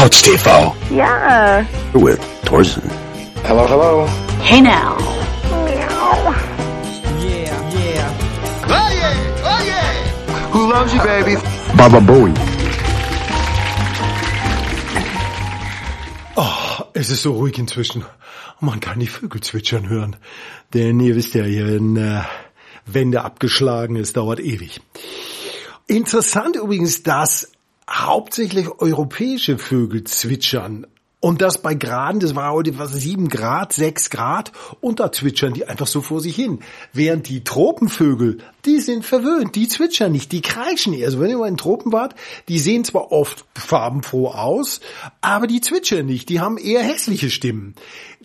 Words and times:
Couch 0.00 0.22
TV. 0.22 0.74
Ja. 0.96 1.62
With 1.92 2.20
Thorsten. 2.46 2.88
Hello, 3.44 3.66
hello. 3.66 4.06
Hey 4.40 4.62
now. 4.62 4.96
Who 10.52 10.72
loves 10.72 10.94
you, 10.94 11.02
baby? 11.02 11.36
Baba 11.76 12.00
Bowie. 12.00 12.32
Oh, 16.34 16.84
es 16.94 17.10
ist 17.10 17.20
so 17.20 17.32
ruhig 17.34 17.58
inzwischen. 17.58 18.06
Man 18.60 18.80
kann 18.80 19.00
die 19.00 19.06
Vögel 19.06 19.42
zwitschern 19.42 19.90
hören. 19.90 20.16
Denn 20.72 20.98
ihr 21.00 21.14
wisst 21.14 21.34
ja, 21.34 21.44
hier 21.44 21.68
in 21.76 21.98
äh, 21.98 22.22
Wände 22.86 23.22
abgeschlagen, 23.22 23.96
es 23.96 24.14
dauert 24.14 24.40
ewig. 24.40 24.80
Interessant 25.86 26.56
übrigens, 26.56 27.02
dass 27.02 27.49
hauptsächlich 27.90 28.68
europäische 28.78 29.58
Vögel 29.58 30.04
zwitschern. 30.04 30.86
Und 31.20 31.42
das 31.42 31.58
bei 31.58 31.74
Graden, 31.74 32.20
das 32.20 32.34
war 32.34 32.52
heute 32.52 32.78
was, 32.78 32.92
sieben 32.92 33.28
Grad, 33.28 33.74
sechs 33.74 34.08
Grad, 34.08 34.52
und 34.80 35.00
da 35.00 35.12
zwitschern 35.12 35.52
die 35.52 35.66
einfach 35.66 35.86
so 35.86 36.00
vor 36.00 36.20
sich 36.20 36.34
hin. 36.34 36.60
Während 36.94 37.28
die 37.28 37.44
Tropenvögel, 37.44 38.38
die 38.64 38.80
sind 38.80 39.04
verwöhnt, 39.04 39.54
die 39.54 39.68
zwitschern 39.68 40.12
nicht, 40.12 40.32
die 40.32 40.40
kreischen 40.40 40.94
eher. 40.94 41.06
Also 41.06 41.20
wenn 41.20 41.30
ihr 41.30 41.36
mal 41.36 41.48
in 41.48 41.58
Tropen 41.58 41.92
wart, 41.92 42.14
die 42.48 42.58
sehen 42.58 42.84
zwar 42.84 43.12
oft 43.12 43.44
farbenfroh 43.54 44.28
aus, 44.28 44.80
aber 45.20 45.46
die 45.46 45.60
zwitschern 45.60 46.06
nicht, 46.06 46.30
die 46.30 46.40
haben 46.40 46.56
eher 46.56 46.82
hässliche 46.82 47.28
Stimmen. 47.28 47.74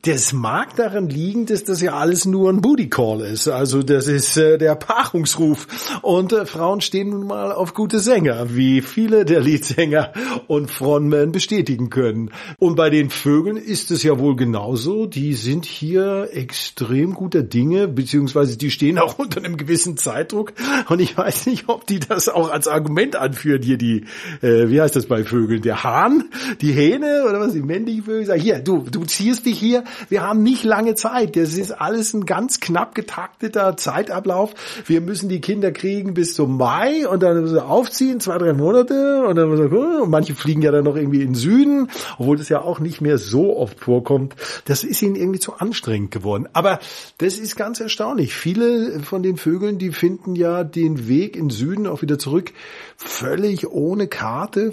Das 0.05 0.34
mag 0.34 0.76
daran 0.76 1.09
liegen, 1.09 1.48
dass 1.48 1.63
das 1.63 1.82
ja 1.82 1.93
alles 1.93 2.26
nur 2.26 2.52
ein 2.52 2.62
Booty 2.62 2.90
Call 2.90 3.21
ist. 3.21 3.48
Also 3.48 3.82
das 3.82 4.07
ist 4.07 4.38
äh, 4.38 4.59
der 4.59 4.76
Paarungsruf. 4.76 5.66
Und 6.04 6.32
äh, 6.32 6.46
Frauen 6.46 6.82
stehen 6.82 7.09
nun 7.09 7.26
mal 7.26 7.52
auf 7.52 7.73
gute 7.73 7.98
Sänger, 7.98 8.55
wie 8.55 8.82
viele 8.82 9.26
der 9.26 9.40
Leadsänger 9.40 10.13
und 10.46 10.70
Frontmen 10.70 11.32
bestätigen 11.32 11.90
können. 11.90 12.30
Und 12.59 12.76
bei 12.76 12.84
den 12.89 13.09
Vögeln 13.09 13.57
ist 13.57 13.91
es 13.91 14.04
ja 14.04 14.20
wohl 14.20 14.35
genauso. 14.35 15.05
Die 15.05 15.34
sind 15.34 15.65
hier 15.65 16.29
extrem 16.32 17.13
guter 17.13 17.43
Dinge, 17.43 17.87
beziehungsweise 17.87 18.57
die 18.57 18.71
stehen 18.71 18.99
auch 18.99 19.18
unter 19.20 19.40
einem 19.40 19.57
gewissen 19.57 19.98
Zeitdruck. 19.98 20.54
Und 20.90 20.99
ich 20.99 21.18
weiß 21.18 21.48
nicht, 21.48 21.68
ob 21.68 21.87
die 21.87 21.99
das 21.99 22.29
auch 22.29 22.51
als 22.51 22.68
Argument 22.68 23.15
anführen, 23.15 23.62
hier 23.62 23.77
die, 23.77 24.05
äh, 24.41 24.70
wie 24.70 24.82
heißt 24.82 24.96
das 24.96 25.05
bei 25.05 25.24
Vögeln? 25.24 25.62
Der 25.62 25.84
Hahn, 25.84 26.26
die 26.62 26.71
Hähne 26.71 27.26
oder 27.27 27.40
was, 27.40 27.54
die 27.54 27.62
männlichen 27.62 28.04
Vögel 28.04 28.26
sagen, 28.26 28.41
hier, 28.41 28.59
du, 28.59 28.85
du 28.90 29.04
ziehst 29.05 29.46
dich 29.46 29.59
hier, 29.59 29.84
wir 30.09 30.21
haben 30.21 30.43
nicht 30.43 30.63
lange 30.63 30.96
Zeit. 30.96 31.35
Das 31.35 31.54
ist 31.54 31.71
alles 31.71 32.13
ein 32.13 32.26
ganz 32.26 32.59
knapp 32.59 32.96
getakteter 32.96 33.77
Zeitablauf. 33.77 34.54
Wir 34.85 35.02
müssen 35.02 35.29
die 35.29 35.41
Kinder 35.41 35.71
kriegen 35.71 36.13
bis 36.13 36.34
zum 36.34 36.57
Mai 36.57 37.07
und 37.07 37.24
dann 37.24 37.41
müssen 37.41 37.55
wir 37.55 37.70
aufziehen, 37.70 38.20
zwei, 38.20 38.37
drei 38.37 38.54
Monate 38.54 39.24
und 39.26 39.35
dann 39.35 39.55
und 39.55 40.09
manche 40.09 40.35
fliegen 40.35 40.62
ja 40.62 40.71
dann 40.71 40.84
noch 40.84 40.96
irgendwie 40.96 41.21
in 41.21 41.29
den 41.29 41.35
Süden, 41.35 41.90
obwohl 42.18 42.37
das 42.37 42.49
ja 42.49 42.62
auch 42.62 42.74
nicht 42.79 43.01
mehr 43.01 43.18
so 43.18 43.57
oft 43.57 43.79
vorkommt. 43.79 44.35
Das 44.65 44.84
ist 44.84 45.01
ihnen 45.01 45.15
irgendwie 45.15 45.40
zu 45.40 45.54
anstrengend 45.54 46.12
geworden. 46.12 46.48
Aber 46.54 46.79
das 47.18 47.37
ist 47.37 47.55
ganz 47.55 47.79
erstaunlich. 47.79 48.34
Viele 48.34 48.99
von 49.01 49.23
den 49.23 49.37
Vögeln, 49.37 49.77
die 49.77 49.91
finden 49.91 50.35
ja 50.35 50.63
den 50.63 51.07
Weg 51.07 51.35
in 51.35 51.46
den 51.46 51.49
Süden 51.49 51.87
auch 51.87 52.01
wieder 52.01 52.20
zurück 52.20 52.53
völlig 52.98 53.68
ohne 53.68 54.07
Karte 54.07 54.71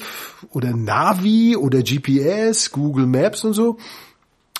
oder 0.50 0.74
Navi 0.74 1.56
oder 1.56 1.82
GPS, 1.82 2.70
Google 2.70 3.06
Maps 3.06 3.44
und 3.44 3.52
so. 3.52 3.78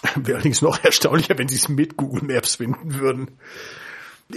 Wäre 0.17 0.37
allerdings 0.37 0.63
noch 0.63 0.83
erstaunlicher, 0.83 1.39
wenn 1.39 1.48
sie 1.48 1.57
es 1.57 1.69
mit 1.69 1.97
Google 1.97 2.25
Maps 2.25 2.57
finden 2.57 2.98
würden. 2.98 3.31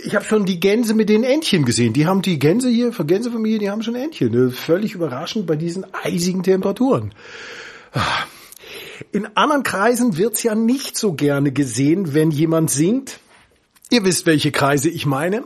Ich 0.04 0.14
habe 0.16 0.26
schon 0.26 0.46
die 0.46 0.60
Gänse 0.60 0.94
mit 0.94 1.08
den 1.10 1.24
Entchen 1.24 1.64
gesehen. 1.64 1.94
Die 1.94 2.06
haben 2.06 2.22
die 2.22 2.38
Gänse 2.38 2.70
hier, 2.70 2.92
für 2.92 3.06
Gänsefamilie, 3.06 3.60
die 3.60 3.70
haben 3.70 3.82
schon 3.82 3.96
Entchen. 3.96 4.52
Völlig 4.52 4.94
überraschend 4.94 5.48
bei 5.48 5.56
diesen 5.56 5.86
eisigen 5.94 6.44
Temperaturen. 6.44 7.14
In 9.12 9.36
anderen 9.38 9.64
Kreisen 9.64 10.18
wird's 10.18 10.44
ja 10.44 10.56
nicht 10.56 10.98
so 10.98 11.14
gerne 11.14 11.52
gesehen, 11.52 12.14
wenn 12.14 12.32
jemand 12.32 12.72
singt. 12.72 13.20
Ihr 13.90 14.04
wisst, 14.04 14.26
welche 14.26 14.52
Kreise 14.52 14.90
ich 14.90 15.06
meine. 15.06 15.44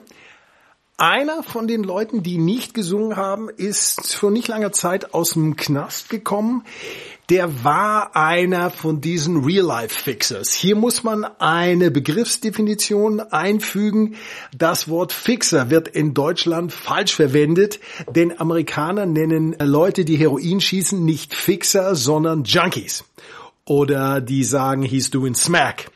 Einer 0.98 1.44
von 1.44 1.68
den 1.68 1.84
Leuten, 1.84 2.24
die 2.24 2.38
nicht 2.38 2.74
gesungen 2.74 3.16
haben, 3.16 3.50
ist 3.50 4.16
vor 4.16 4.32
nicht 4.32 4.50
langer 4.50 4.72
Zeit 4.72 5.14
aus 5.14 5.32
dem 5.32 5.56
Knast 5.56 6.10
gekommen. 6.10 6.66
Der 7.30 7.64
war 7.64 8.16
einer 8.16 8.72
von 8.72 9.02
diesen 9.02 9.44
Real-Life-Fixers. 9.44 10.52
Hier 10.52 10.76
muss 10.76 11.04
man 11.04 11.26
eine 11.26 11.92
Begriffsdefinition 11.92 13.20
einfügen. 13.20 14.16
Das 14.58 14.88
Wort 14.88 15.14
Fixer 15.14 15.70
wird 15.70 15.88
in 15.90 16.16
Deutschland 16.16 16.74
falsch 16.74 17.16
verwendet, 17.16 17.80
denn 18.16 18.40
Amerikaner 18.40 19.06
nennen 19.06 19.56
Leute, 19.60 20.06
die 20.06 20.16
Heroin 20.16 20.60
schießen, 20.60 21.06
nicht 21.06 21.36
Fixer, 21.36 21.94
sondern 21.94 22.46
Junkies. 22.46 23.04
Oder 23.64 24.22
die 24.22 24.44
sagen, 24.44 24.82
he's 24.82 25.12
doing 25.12 25.36
smack. 25.36 25.92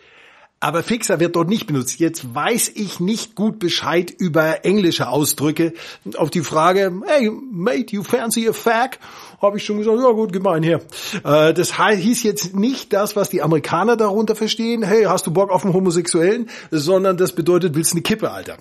Aber 0.63 0.81
Fixer 0.81 1.19
wird 1.19 1.35
dort 1.35 1.49
nicht 1.49 1.67
benutzt. 1.67 1.99
Jetzt 1.99 2.33
weiß 2.33 2.71
ich 2.75 3.01
nicht 3.01 3.35
gut 3.35 3.59
Bescheid 3.59 4.09
über 4.17 4.63
englische 4.63 5.09
Ausdrücke. 5.09 5.73
Auf 6.15 6.29
die 6.29 6.39
Frage, 6.39 7.01
hey, 7.05 7.29
mate, 7.51 7.93
you 7.93 8.01
fancy 8.01 8.47
a 8.47 8.53
fag? 8.53 8.97
Habe 9.41 9.57
ich 9.57 9.65
schon 9.65 9.79
gesagt, 9.79 9.97
ja 9.99 10.11
gut, 10.11 10.31
gemein 10.31 10.63
her. 10.63 10.79
Äh, 11.25 11.53
das 11.53 11.77
hieß 11.77 12.23
jetzt 12.23 12.55
nicht 12.55 12.93
das, 12.93 13.17
was 13.17 13.29
die 13.29 13.41
Amerikaner 13.41 13.97
darunter 13.97 14.37
verstehen. 14.37 14.83
Hey, 14.83 15.03
hast 15.03 15.27
du 15.27 15.31
Bock 15.31 15.51
auf 15.51 15.65
einen 15.65 15.73
Homosexuellen? 15.73 16.49
Sondern 16.71 17.17
das 17.17 17.33
bedeutet, 17.33 17.75
willst 17.75 17.91
du 17.91 17.95
eine 17.95 18.03
Kippe, 18.03 18.31
Alter? 18.31 18.57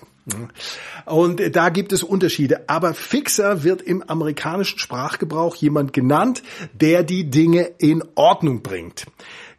Und 1.05 1.55
da 1.55 1.69
gibt 1.69 1.93
es 1.93 2.03
Unterschiede. 2.03 2.67
Aber 2.67 2.93
Fixer 2.93 3.63
wird 3.63 3.81
im 3.81 4.03
amerikanischen 4.03 4.77
Sprachgebrauch 4.77 5.55
jemand 5.55 5.93
genannt, 5.93 6.43
der 6.73 7.03
die 7.03 7.29
Dinge 7.29 7.71
in 7.77 8.03
Ordnung 8.15 8.61
bringt. 8.61 9.05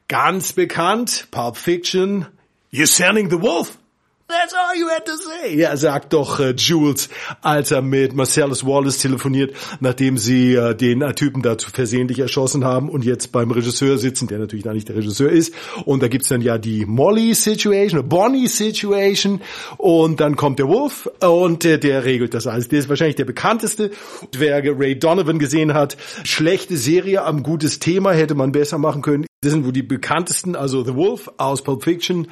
Ganz 0.08 0.52
bekannt, 0.52 1.28
Pulp 1.30 1.56
Fiction, 1.56 2.26
You're 2.74 2.88
sending 2.88 3.30
the 3.30 3.40
wolf. 3.40 3.78
That's 4.26 4.52
all 4.52 4.74
you 4.76 4.88
had 4.88 5.04
to 5.04 5.12
say. 5.16 5.54
Ja, 5.54 5.76
sagt 5.76 6.12
doch 6.12 6.40
äh, 6.40 6.54
Jules, 6.56 7.08
als 7.40 7.70
er 7.70 7.82
mit 7.82 8.14
Marcellus 8.14 8.66
Wallace 8.66 8.98
telefoniert, 8.98 9.54
nachdem 9.78 10.18
sie 10.18 10.54
äh, 10.54 10.74
den 10.74 11.02
äh, 11.02 11.14
Typen 11.14 11.40
dazu 11.40 11.70
versehentlich 11.70 12.18
erschossen 12.18 12.64
haben 12.64 12.88
und 12.88 13.04
jetzt 13.04 13.30
beim 13.30 13.52
Regisseur 13.52 13.96
sitzen, 13.96 14.26
der 14.26 14.40
natürlich 14.40 14.64
da 14.64 14.72
nicht 14.72 14.88
der 14.88 14.96
Regisseur 14.96 15.30
ist. 15.30 15.54
Und 15.84 16.02
da 16.02 16.08
gibt's 16.08 16.30
dann 16.30 16.40
ja 16.40 16.58
die 16.58 16.84
Molly-Situation, 16.84 18.08
Bonnie-Situation 18.08 19.40
und 19.76 20.18
dann 20.18 20.34
kommt 20.34 20.58
der 20.58 20.66
Wolf 20.66 21.08
und 21.20 21.64
äh, 21.64 21.78
der 21.78 22.04
regelt 22.04 22.34
das 22.34 22.48
alles. 22.48 22.66
Der 22.66 22.80
ist 22.80 22.88
wahrscheinlich 22.88 23.16
der 23.16 23.26
bekannteste. 23.26 23.92
Wer 24.36 24.64
Ray 24.64 24.98
Donovan 24.98 25.38
gesehen 25.38 25.74
hat, 25.74 25.96
schlechte 26.24 26.76
Serie 26.76 27.22
am 27.22 27.44
gutes 27.44 27.78
Thema, 27.78 28.12
hätte 28.12 28.34
man 28.34 28.50
besser 28.50 28.78
machen 28.78 29.00
können. 29.00 29.26
Das 29.44 29.52
sind 29.52 29.64
wohl 29.64 29.72
die 29.72 29.82
bekanntesten, 29.82 30.56
also 30.56 30.84
The 30.84 30.94
Wolf 30.94 31.30
aus 31.36 31.62
Pulp 31.62 31.84
Fiction, 31.84 32.28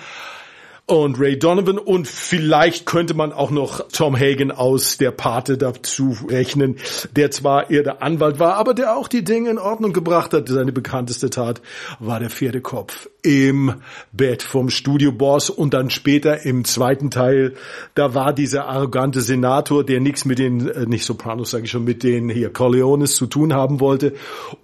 und 0.87 1.19
Ray 1.21 1.39
Donovan 1.39 1.79
und 1.79 2.09
vielleicht 2.09 2.87
könnte 2.87 3.15
man 3.15 3.33
auch 3.33 3.51
noch 3.51 3.87
Tom 3.89 4.19
Hagen 4.19 4.51
aus 4.51 4.99
der 4.99 5.13
Pate 5.13 5.57
dazu 5.57 6.17
rechnen, 6.29 6.77
der 7.15 7.31
zwar 7.31 7.71
eher 7.71 7.85
der 7.85 8.03
Anwalt 8.03 8.41
war, 8.41 8.57
aber 8.57 8.75
der 8.75 8.97
auch 8.97 9.09
die 9.09 9.23
Dinge 9.23 9.51
in 9.51 9.59
Ordnung 9.59 9.93
gebracht 9.93 10.35
hat. 10.35 10.49
Seine 10.49 10.73
bekannteste 10.73 11.31
Tat 11.31 11.63
war 12.01 12.19
der 12.19 12.31
Pferdekopf 12.31 13.09
im 13.23 13.75
Bett 14.11 14.43
vom 14.43 14.69
Studioboss 14.69 15.49
und 15.49 15.75
dann 15.75 15.91
später 15.91 16.45
im 16.45 16.65
zweiten 16.65 17.11
Teil, 17.11 17.55
da 17.95 18.15
war 18.15 18.33
dieser 18.33 18.67
arrogante 18.67 19.21
Senator, 19.21 19.85
der 19.85 20.01
nichts 20.01 20.25
mit 20.25 20.41
den, 20.41 20.69
äh, 20.69 20.87
nicht 20.87 21.05
Sopranos 21.05 21.53
sage 21.53 21.65
ich 21.65 21.71
schon, 21.71 21.85
mit 21.85 22.03
den 22.03 22.29
hier 22.29 22.53
Corleones 22.53 23.15
zu 23.15 23.27
tun 23.27 23.53
haben 23.53 23.79
wollte. 23.79 24.15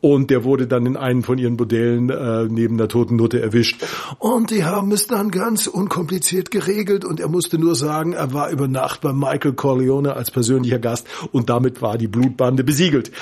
Und 0.01 0.31
der 0.31 0.43
wurde 0.43 0.67
dann 0.67 0.87
in 0.87 0.97
einem 0.97 1.23
von 1.23 1.39
ihren 1.39 1.57
Bordellen 1.57 2.11
äh, 2.11 2.45
neben 2.51 2.79
der 2.79 2.89
toten 2.89 3.15
Nutte 3.15 3.41
erwischt. 3.41 3.85
Und 4.19 4.51
die 4.51 4.65
haben 4.65 4.91
es 4.91 5.07
dann 5.07 5.31
ganz 5.31 5.69
unkompliziert 5.69 6.51
geregelt. 6.51 7.05
Und 7.05 7.21
er 7.21 7.29
musste 7.29 7.59
nur 7.59 7.77
sagen, 7.77 8.13
er 8.13 8.33
war 8.33 8.51
über 8.51 8.67
Nacht 8.67 9.03
bei 9.03 9.13
Michael 9.13 9.53
Corleone 9.53 10.15
als 10.15 10.33
persönlicher 10.33 10.81
Gast. 10.81 11.07
Und 11.31 11.49
damit 11.49 11.81
war 11.81 11.97
die 11.97 12.09
Blutbande 12.09 12.65
besiegelt. 12.65 13.13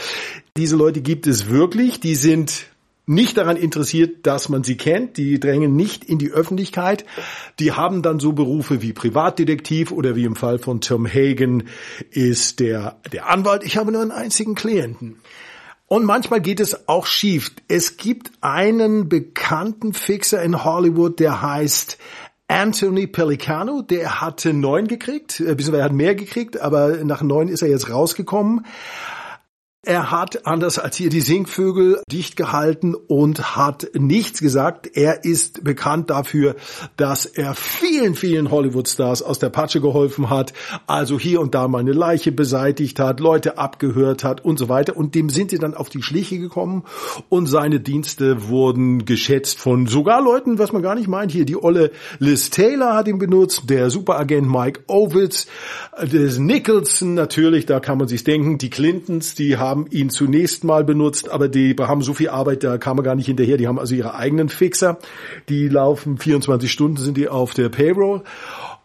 Diese 0.56 0.76
Leute 0.76 1.02
gibt 1.02 1.26
es 1.26 1.50
wirklich, 1.50 2.00
die 2.00 2.14
sind 2.14 2.68
nicht 3.06 3.38
daran 3.38 3.56
interessiert, 3.56 4.26
dass 4.26 4.48
man 4.48 4.64
sie 4.64 4.76
kennt. 4.76 5.16
Die 5.16 5.38
drängen 5.38 5.76
nicht 5.76 6.04
in 6.04 6.18
die 6.18 6.32
Öffentlichkeit. 6.32 7.04
Die 7.60 7.72
haben 7.72 8.02
dann 8.02 8.18
so 8.18 8.32
Berufe 8.32 8.82
wie 8.82 8.92
Privatdetektiv 8.92 9.92
oder 9.92 10.16
wie 10.16 10.24
im 10.24 10.34
Fall 10.34 10.58
von 10.58 10.80
Tom 10.80 11.06
Hagen 11.06 11.68
ist 12.10 12.58
der, 12.58 13.00
der 13.12 13.30
Anwalt. 13.30 13.62
Ich 13.64 13.76
habe 13.76 13.92
nur 13.92 14.02
einen 14.02 14.10
einzigen 14.10 14.56
Klienten. 14.56 15.16
Und 15.86 16.04
manchmal 16.04 16.40
geht 16.40 16.58
es 16.58 16.88
auch 16.88 17.06
schief. 17.06 17.52
Es 17.68 17.96
gibt 17.96 18.32
einen 18.40 19.08
bekannten 19.08 19.94
Fixer 19.94 20.42
in 20.42 20.64
Hollywood, 20.64 21.20
der 21.20 21.42
heißt 21.42 21.98
Anthony 22.48 23.06
Pellicano, 23.06 23.82
der 23.82 24.20
hatte 24.20 24.52
neun 24.52 24.86
gekriegt, 24.86 25.40
äh, 25.40 25.54
beziehungsweise 25.54 25.78
er 25.78 25.84
hat 25.84 25.92
mehr 25.92 26.14
gekriegt, 26.14 26.60
aber 26.60 27.04
nach 27.04 27.22
neun 27.22 27.48
ist 27.48 27.62
er 27.62 27.68
jetzt 27.68 27.90
rausgekommen. 27.90 28.66
Er 29.86 30.10
hat, 30.10 30.48
anders 30.48 30.80
als 30.80 30.96
hier 30.96 31.10
die 31.10 31.20
Singvögel, 31.20 32.02
dicht 32.10 32.36
gehalten 32.36 32.96
und 32.96 33.54
hat 33.54 33.86
nichts 33.94 34.40
gesagt. 34.40 34.96
Er 34.96 35.24
ist 35.24 35.62
bekannt 35.62 36.10
dafür, 36.10 36.56
dass 36.96 37.24
er 37.24 37.54
vielen, 37.54 38.16
vielen 38.16 38.50
Hollywood-Stars 38.50 39.22
aus 39.22 39.38
der 39.38 39.50
Patsche 39.50 39.80
geholfen 39.80 40.28
hat, 40.28 40.52
also 40.88 41.20
hier 41.20 41.40
und 41.40 41.54
da 41.54 41.68
mal 41.68 41.78
eine 41.78 41.92
Leiche 41.92 42.32
beseitigt 42.32 42.98
hat, 42.98 43.20
Leute 43.20 43.58
abgehört 43.58 44.24
hat 44.24 44.44
und 44.44 44.58
so 44.58 44.68
weiter. 44.68 44.96
Und 44.96 45.14
dem 45.14 45.28
sind 45.28 45.52
sie 45.52 45.58
dann 45.60 45.74
auf 45.74 45.88
die 45.88 46.02
Schliche 46.02 46.40
gekommen 46.40 46.82
und 47.28 47.46
seine 47.46 47.78
Dienste 47.78 48.48
wurden 48.48 49.04
geschätzt 49.04 49.60
von 49.60 49.86
sogar 49.86 50.20
Leuten, 50.20 50.58
was 50.58 50.72
man 50.72 50.82
gar 50.82 50.96
nicht 50.96 51.06
meint. 51.06 51.30
Hier 51.30 51.44
die 51.44 51.62
olle 51.62 51.92
Liz 52.18 52.50
Taylor 52.50 52.96
hat 52.96 53.06
ihn 53.06 53.20
benutzt, 53.20 53.70
der 53.70 53.90
Superagent 53.90 54.50
Mike 54.50 54.80
Ovitz, 54.88 55.46
des 56.02 56.40
Nicholson 56.40 57.14
natürlich, 57.14 57.66
da 57.66 57.78
kann 57.78 57.98
man 57.98 58.08
sich 58.08 58.24
denken, 58.24 58.58
die 58.58 58.68
Clintons, 58.68 59.36
die 59.36 59.56
haben 59.56 59.75
ihn 59.90 60.10
zunächst 60.10 60.64
mal 60.64 60.84
benutzt, 60.84 61.30
aber 61.30 61.48
die 61.48 61.76
haben 61.78 62.02
so 62.02 62.14
viel 62.14 62.30
Arbeit, 62.30 62.64
da 62.64 62.78
kam 62.78 62.98
er 62.98 63.02
gar 63.02 63.14
nicht 63.14 63.26
hinterher. 63.26 63.56
Die 63.56 63.68
haben 63.68 63.78
also 63.78 63.94
ihre 63.94 64.14
eigenen 64.14 64.48
Fixer, 64.48 64.98
die 65.48 65.68
laufen 65.68 66.18
24 66.18 66.70
Stunden, 66.70 66.96
sind 66.96 67.16
die 67.16 67.28
auf 67.28 67.52
der 67.52 67.68
Payroll. 67.68 68.22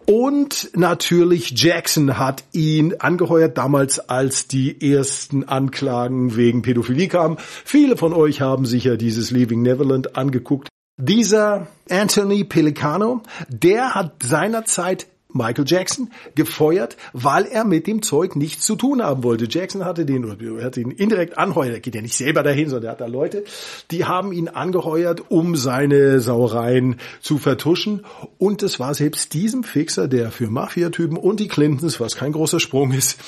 Und 0.05 0.71
natürlich 0.75 1.53
Jackson 1.55 2.17
hat 2.17 2.43
ihn 2.51 2.95
angeheuert 2.99 3.57
damals, 3.57 3.99
als 3.99 4.47
die 4.47 4.91
ersten 4.91 5.43
Anklagen 5.43 6.35
wegen 6.35 6.63
Pädophilie 6.63 7.07
kamen. 7.07 7.37
Viele 7.39 7.97
von 7.97 8.13
euch 8.13 8.41
haben 8.41 8.65
sicher 8.65 8.97
dieses 8.97 9.31
Leaving 9.31 9.61
Neverland 9.61 10.17
angeguckt. 10.17 10.67
Dieser 10.97 11.67
Anthony 11.89 12.43
Pelicano, 12.43 13.21
der 13.47 13.95
hat 13.95 14.21
seinerzeit 14.23 15.07
Michael 15.33 15.65
Jackson 15.67 16.11
gefeuert, 16.35 16.97
weil 17.13 17.45
er 17.45 17.63
mit 17.63 17.87
dem 17.87 18.01
Zeug 18.01 18.35
nichts 18.35 18.65
zu 18.65 18.75
tun 18.75 19.01
haben 19.01 19.23
wollte. 19.23 19.47
Jackson 19.49 19.85
hatte 19.85 20.05
den, 20.05 20.23
er 20.23 20.65
hat 20.65 20.77
ihn 20.77 20.91
indirekt 20.91 21.37
anheuert, 21.37 21.73
er 21.73 21.79
geht 21.79 21.95
ja 21.95 22.01
nicht 22.01 22.15
selber 22.15 22.43
dahin, 22.43 22.69
sondern 22.69 22.89
er 22.89 22.91
hat 22.91 23.01
da 23.01 23.05
Leute, 23.05 23.43
die 23.91 24.05
haben 24.05 24.31
ihn 24.31 24.47
angeheuert, 24.47 25.29
um 25.29 25.55
seine 25.55 26.19
Sauereien 26.19 26.97
zu 27.21 27.37
vertuschen. 27.37 28.05
Und 28.37 28.63
es 28.63 28.79
war 28.79 28.93
selbst 28.93 29.33
diesem 29.33 29.63
Fixer, 29.63 30.07
der 30.07 30.31
für 30.31 30.49
Mafiatypen 30.49 31.17
und 31.17 31.39
die 31.39 31.47
Clintons, 31.47 31.99
was 31.99 32.15
kein 32.15 32.31
großer 32.31 32.59
Sprung 32.59 32.91
ist, 32.91 33.19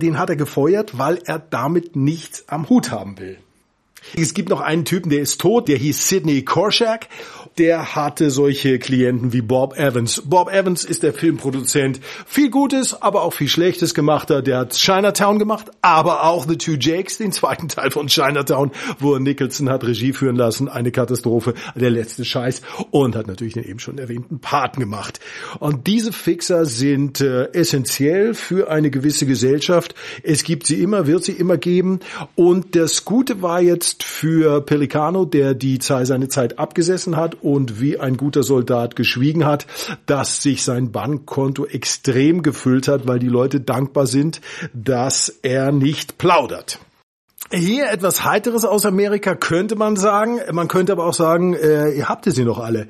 den 0.00 0.18
hat 0.18 0.30
er 0.30 0.36
gefeuert, 0.36 0.98
weil 0.98 1.18
er 1.24 1.38
damit 1.38 1.96
nichts 1.96 2.48
am 2.48 2.68
Hut 2.68 2.90
haben 2.90 3.18
will. 3.18 3.38
Es 4.14 4.34
gibt 4.34 4.48
noch 4.48 4.60
einen 4.60 4.84
Typen, 4.84 5.10
der 5.10 5.20
ist 5.20 5.40
tot, 5.40 5.68
der 5.68 5.78
hieß 5.78 6.08
Sidney 6.08 6.42
Korshak. 6.42 7.08
Der 7.58 7.94
hatte 7.94 8.30
solche 8.30 8.78
Klienten 8.78 9.32
wie 9.32 9.40
Bob 9.40 9.78
Evans. 9.78 10.22
Bob 10.26 10.52
Evans 10.52 10.84
ist 10.84 11.02
der 11.02 11.14
Filmproduzent. 11.14 12.00
Viel 12.26 12.50
Gutes, 12.50 13.00
aber 13.00 13.22
auch 13.22 13.32
viel 13.32 13.48
Schlechtes 13.48 13.94
gemacht. 13.94 14.28
Der 14.28 14.58
hat 14.58 14.74
Chinatown 14.74 15.38
gemacht, 15.38 15.70
aber 15.80 16.24
auch 16.24 16.46
The 16.46 16.58
Two 16.58 16.76
Jakes, 16.78 17.16
den 17.16 17.32
zweiten 17.32 17.68
Teil 17.68 17.90
von 17.90 18.08
Chinatown, 18.08 18.72
wo 18.98 19.16
Nicholson 19.16 19.70
hat 19.70 19.84
Regie 19.84 20.12
führen 20.12 20.36
lassen. 20.36 20.68
Eine 20.68 20.92
Katastrophe, 20.92 21.54
der 21.74 21.88
letzte 21.88 22.26
Scheiß. 22.26 22.60
Und 22.90 23.16
hat 23.16 23.26
natürlich 23.26 23.54
den 23.54 23.64
eben 23.64 23.78
schon 23.78 23.96
erwähnten 23.96 24.38
Paten 24.38 24.78
gemacht. 24.78 25.18
Und 25.58 25.86
diese 25.86 26.12
Fixer 26.12 26.66
sind 26.66 27.22
äh, 27.22 27.46
essentiell 27.52 28.34
für 28.34 28.70
eine 28.70 28.90
gewisse 28.90 29.24
Gesellschaft. 29.24 29.94
Es 30.22 30.44
gibt 30.44 30.66
sie 30.66 30.82
immer, 30.82 31.06
wird 31.06 31.24
sie 31.24 31.32
immer 31.32 31.56
geben. 31.56 32.00
Und 32.34 32.76
das 32.76 33.06
Gute 33.06 33.40
war 33.40 33.62
jetzt, 33.62 33.95
für 34.02 34.60
Pelicano, 34.60 35.24
der 35.24 35.54
die 35.54 35.78
seine 35.80 36.28
Zeit 36.28 36.58
abgesessen 36.58 37.16
hat 37.16 37.42
und 37.42 37.80
wie 37.80 37.98
ein 37.98 38.16
guter 38.16 38.42
Soldat 38.42 38.96
geschwiegen 38.96 39.44
hat, 39.44 39.66
dass 40.06 40.42
sich 40.42 40.62
sein 40.62 40.92
Bankkonto 40.92 41.66
extrem 41.66 42.42
gefüllt 42.42 42.88
hat, 42.88 43.06
weil 43.06 43.18
die 43.18 43.28
Leute 43.28 43.60
dankbar 43.60 44.06
sind, 44.06 44.40
dass 44.72 45.28
er 45.42 45.72
nicht 45.72 46.18
plaudert. 46.18 46.80
Hier 47.52 47.90
etwas 47.90 48.24
Heiteres 48.24 48.64
aus 48.64 48.84
Amerika 48.84 49.36
könnte 49.36 49.76
man 49.76 49.94
sagen. 49.94 50.40
Man 50.50 50.66
könnte 50.66 50.90
aber 50.90 51.06
auch 51.06 51.14
sagen, 51.14 51.54
äh, 51.54 51.90
ihr 51.90 52.08
habt 52.08 52.24
sie 52.24 52.44
noch 52.44 52.58
alle. 52.58 52.88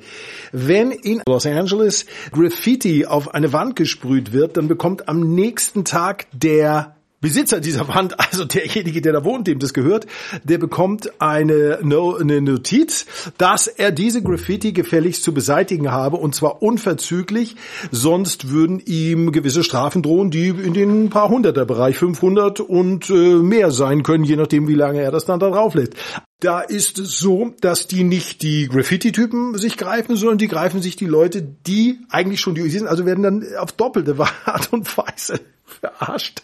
Wenn 0.51 0.89
in 0.89 1.21
Los 1.27 1.45
Angeles 1.45 2.07
Graffiti 2.31 3.05
auf 3.05 3.35
eine 3.35 3.53
Wand 3.53 3.75
gesprüht 3.75 4.33
wird, 4.33 4.57
dann 4.57 4.67
bekommt 4.67 5.07
am 5.09 5.35
nächsten 5.35 5.85
Tag 5.85 6.25
der 6.31 6.96
Besitzer 7.19 7.59
dieser 7.59 7.87
Wand, 7.87 8.19
also 8.19 8.45
derjenige, 8.45 9.01
der 9.01 9.11
da 9.11 9.23
wohnt, 9.23 9.47
dem 9.47 9.57
das 9.57 9.73
gehört, 9.73 10.05
der 10.43 10.59
bekommt 10.59 11.19
eine, 11.19 11.79
no, 11.81 12.15
eine 12.15 12.41
Notiz, 12.41 13.07
dass 13.39 13.65
er 13.65 13.91
diese 13.91 14.21
Graffiti 14.21 14.71
gefälligst 14.71 15.23
zu 15.23 15.33
beseitigen 15.33 15.91
habe 15.91 16.17
und 16.17 16.35
zwar 16.35 16.61
unverzüglich, 16.61 17.55
sonst 17.89 18.49
würden 18.49 18.79
ihm 18.85 19.31
gewisse 19.31 19.63
Strafen 19.63 20.03
drohen, 20.03 20.29
die 20.29 20.49
in 20.49 20.75
den 20.75 21.09
paar 21.09 21.29
hunderter 21.29 21.65
Bereich, 21.65 21.97
500 21.97 22.59
und 22.59 23.09
äh, 23.09 23.13
mehr 23.13 23.71
sein 23.71 24.03
können, 24.03 24.23
je 24.23 24.35
nachdem, 24.35 24.67
wie 24.67 24.75
lange 24.75 25.01
er 25.01 25.09
das 25.09 25.25
dann 25.25 25.39
da 25.39 25.49
drauf 25.49 25.73
lässt. 25.73 25.95
Da 26.39 26.61
ist 26.61 26.99
es 26.99 27.17
so, 27.17 27.55
dass 27.61 27.87
die 27.87 28.03
nicht 28.03 28.43
die 28.43 28.67
Graffiti-Typen 28.67 29.57
sich 29.57 29.77
greifen, 29.77 30.15
sondern 30.17 30.37
die 30.37 30.47
greifen 30.47 30.83
sich 30.83 30.97
die 30.97 31.07
Leute, 31.07 31.41
die 31.41 31.97
eigentlich 32.09 32.41
schon 32.41 32.53
die 32.53 32.69
sind, 32.69 32.85
also 32.85 33.07
werden 33.07 33.23
dann 33.23 33.43
auf 33.57 33.71
doppelte 33.71 34.15
Art 34.45 34.71
und 34.71 34.95
Weise 34.95 35.39
verarscht 35.65 36.43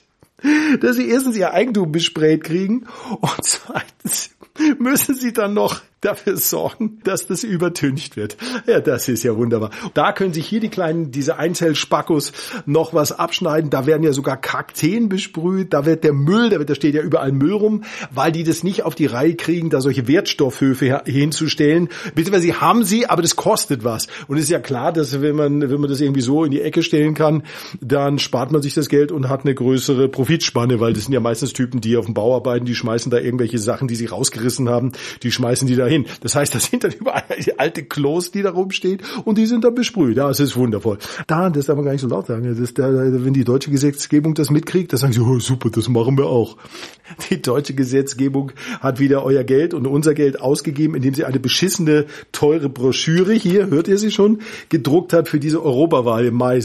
dass 0.82 0.96
sie 0.96 1.10
erstens 1.10 1.36
ihr 1.36 1.54
Eigentum 1.54 1.92
besprayt 1.92 2.44
kriegen 2.44 2.86
und 3.22 3.44
zweitens 3.44 4.32
müssen 4.80 5.16
sie 5.16 5.34
dann 5.34 5.54
noch 5.54 5.82
dafür 6.04 6.38
sorgen, 6.38 7.00
dass 7.04 7.28
das 7.28 7.44
übertüncht 7.44 8.18
wird. 8.18 8.38
Ja, 8.68 8.80
das 8.80 9.08
ist 9.08 9.24
ja 9.24 9.36
wunderbar. 9.36 9.72
Da 9.94 10.12
können 10.12 10.34
sich 10.34 10.48
hier 10.48 10.60
die 10.60 10.70
kleinen, 10.70 11.12
diese 11.12 11.38
Einzellspackos 11.38 12.32
noch 12.66 12.94
was 12.94 13.12
abschneiden. 13.12 13.70
Da 13.70 13.86
werden 13.86 14.04
ja 14.04 14.14
sogar 14.14 14.38
Kakteen 14.38 15.10
besprüht. 15.10 15.74
Da 15.74 15.86
wird 15.86 16.04
der 16.04 16.14
Müll, 16.14 16.50
da, 16.50 16.60
wird, 16.60 16.70
da 16.70 16.76
steht 16.76 16.96
ja 16.96 17.02
überall 17.02 17.32
Müll 17.32 17.54
rum, 17.54 17.84
weil 18.12 18.32
die 18.32 18.44
das 18.44 18.64
nicht 18.64 18.84
auf 18.84 18.96
die 18.96 19.06
Reihe 19.06 19.36
kriegen, 19.36 19.70
da 19.70 19.82
solche 19.82 20.08
Wertstoffhöfe 20.08 21.04
hinzustellen. 21.06 21.90
Beziehungsweise 22.16 22.44
sie 22.44 22.54
haben 22.56 22.84
sie, 22.84 23.08
aber 23.08 23.22
das 23.22 23.36
kostet 23.36 23.84
was. 23.84 24.08
Und 24.28 24.38
es 24.38 24.44
ist 24.44 24.50
ja 24.50 24.60
klar, 24.60 24.92
dass 24.94 25.22
wenn 25.22 25.36
man, 25.36 25.62
wenn 25.70 25.80
man 25.80 25.90
das 25.90 26.02
irgendwie 26.02 26.22
so 26.22 26.44
in 26.44 26.52
die 26.52 26.62
Ecke 26.62 26.84
stellen 26.84 27.14
kann, 27.14 27.44
dann 27.82 28.20
spart 28.20 28.52
man 28.52 28.62
sich 28.62 28.74
das 28.74 28.90
Geld 28.90 29.12
und 29.12 29.30
hat 29.30 29.42
eine 29.42 29.56
größere 29.56 30.10
Profitspanne, 30.10 30.80
weil 30.80 30.94
das 30.94 31.06
sind 31.06 31.14
ja 31.14 31.20
meistens 31.20 31.54
Typen, 31.54 31.82
die 31.82 31.98
auf 31.98 32.06
dem 32.06 32.14
Bau 32.14 32.36
arbeiten, 32.36 32.66
die 32.66 32.76
schmeißen 32.76 33.12
da 33.12 33.20
irgendwelche 33.20 33.60
Sachen, 33.60 33.88
die 33.88 33.96
sie 33.96 34.06
rausgerissen 34.06 34.70
haben, 34.70 34.92
die 35.22 35.32
schmeißen 35.32 35.68
die 35.68 35.76
da 35.76 35.88
hin. 35.94 36.06
Das 36.22 36.36
heißt, 36.36 36.54
da 36.54 36.60
sind 36.60 36.84
dann 36.84 36.92
überall 36.92 37.24
die 37.44 37.60
alte 37.60 37.84
Klos, 37.84 38.32
die 38.32 38.42
da 38.42 38.52
rumstehen 38.52 39.02
und 39.26 39.38
die 39.38 39.46
sind 39.46 39.64
dann 39.64 39.76
besprüht. 39.76 40.18
Ja, 40.18 40.30
es 40.30 40.40
ist 40.40 40.56
wundervoll. 40.56 40.98
Da, 41.28 41.50
das 41.50 41.66
darf 41.66 41.76
man 41.76 41.86
gar 41.86 41.92
nicht 41.92 42.02
so 42.02 42.08
laut 42.08 42.28
sagen. 42.28 42.44
Das 42.48 42.60
ist 42.60 42.78
der, 42.78 42.94
wenn 43.24 43.34
die 43.34 43.44
deutsche 43.44 43.72
Gesetzgebung 43.72 44.34
das 44.34 44.50
mitkriegt, 44.50 44.92
dann 44.94 45.00
sagen 45.00 45.14
sie, 45.14 45.20
oh, 45.20 45.40
super, 45.40 45.70
das 45.70 45.90
machen 45.90 46.18
wir 46.18 46.26
auch. 46.26 46.58
Die 47.30 47.42
deutsche 47.42 47.74
Gesetzgebung 47.74 48.52
hat 48.80 49.00
wieder 49.00 49.24
euer 49.24 49.44
Geld 49.44 49.74
und 49.74 49.88
unser 49.88 50.14
Geld 50.14 50.42
ausgegeben, 50.42 50.96
indem 50.96 51.14
sie 51.14 51.26
eine 51.26 51.40
beschissene, 51.40 52.06
teure 52.32 52.70
Broschüre 52.70 53.34
hier, 53.34 53.68
hört 53.68 53.88
ihr 53.88 53.98
sie 53.98 54.12
schon, 54.12 54.40
gedruckt 54.70 55.14
hat 55.14 55.30
für 55.30 55.40
diese 55.40 55.64
Europawahl 55.64 56.26
im 56.26 56.36
Mai. 56.36 56.62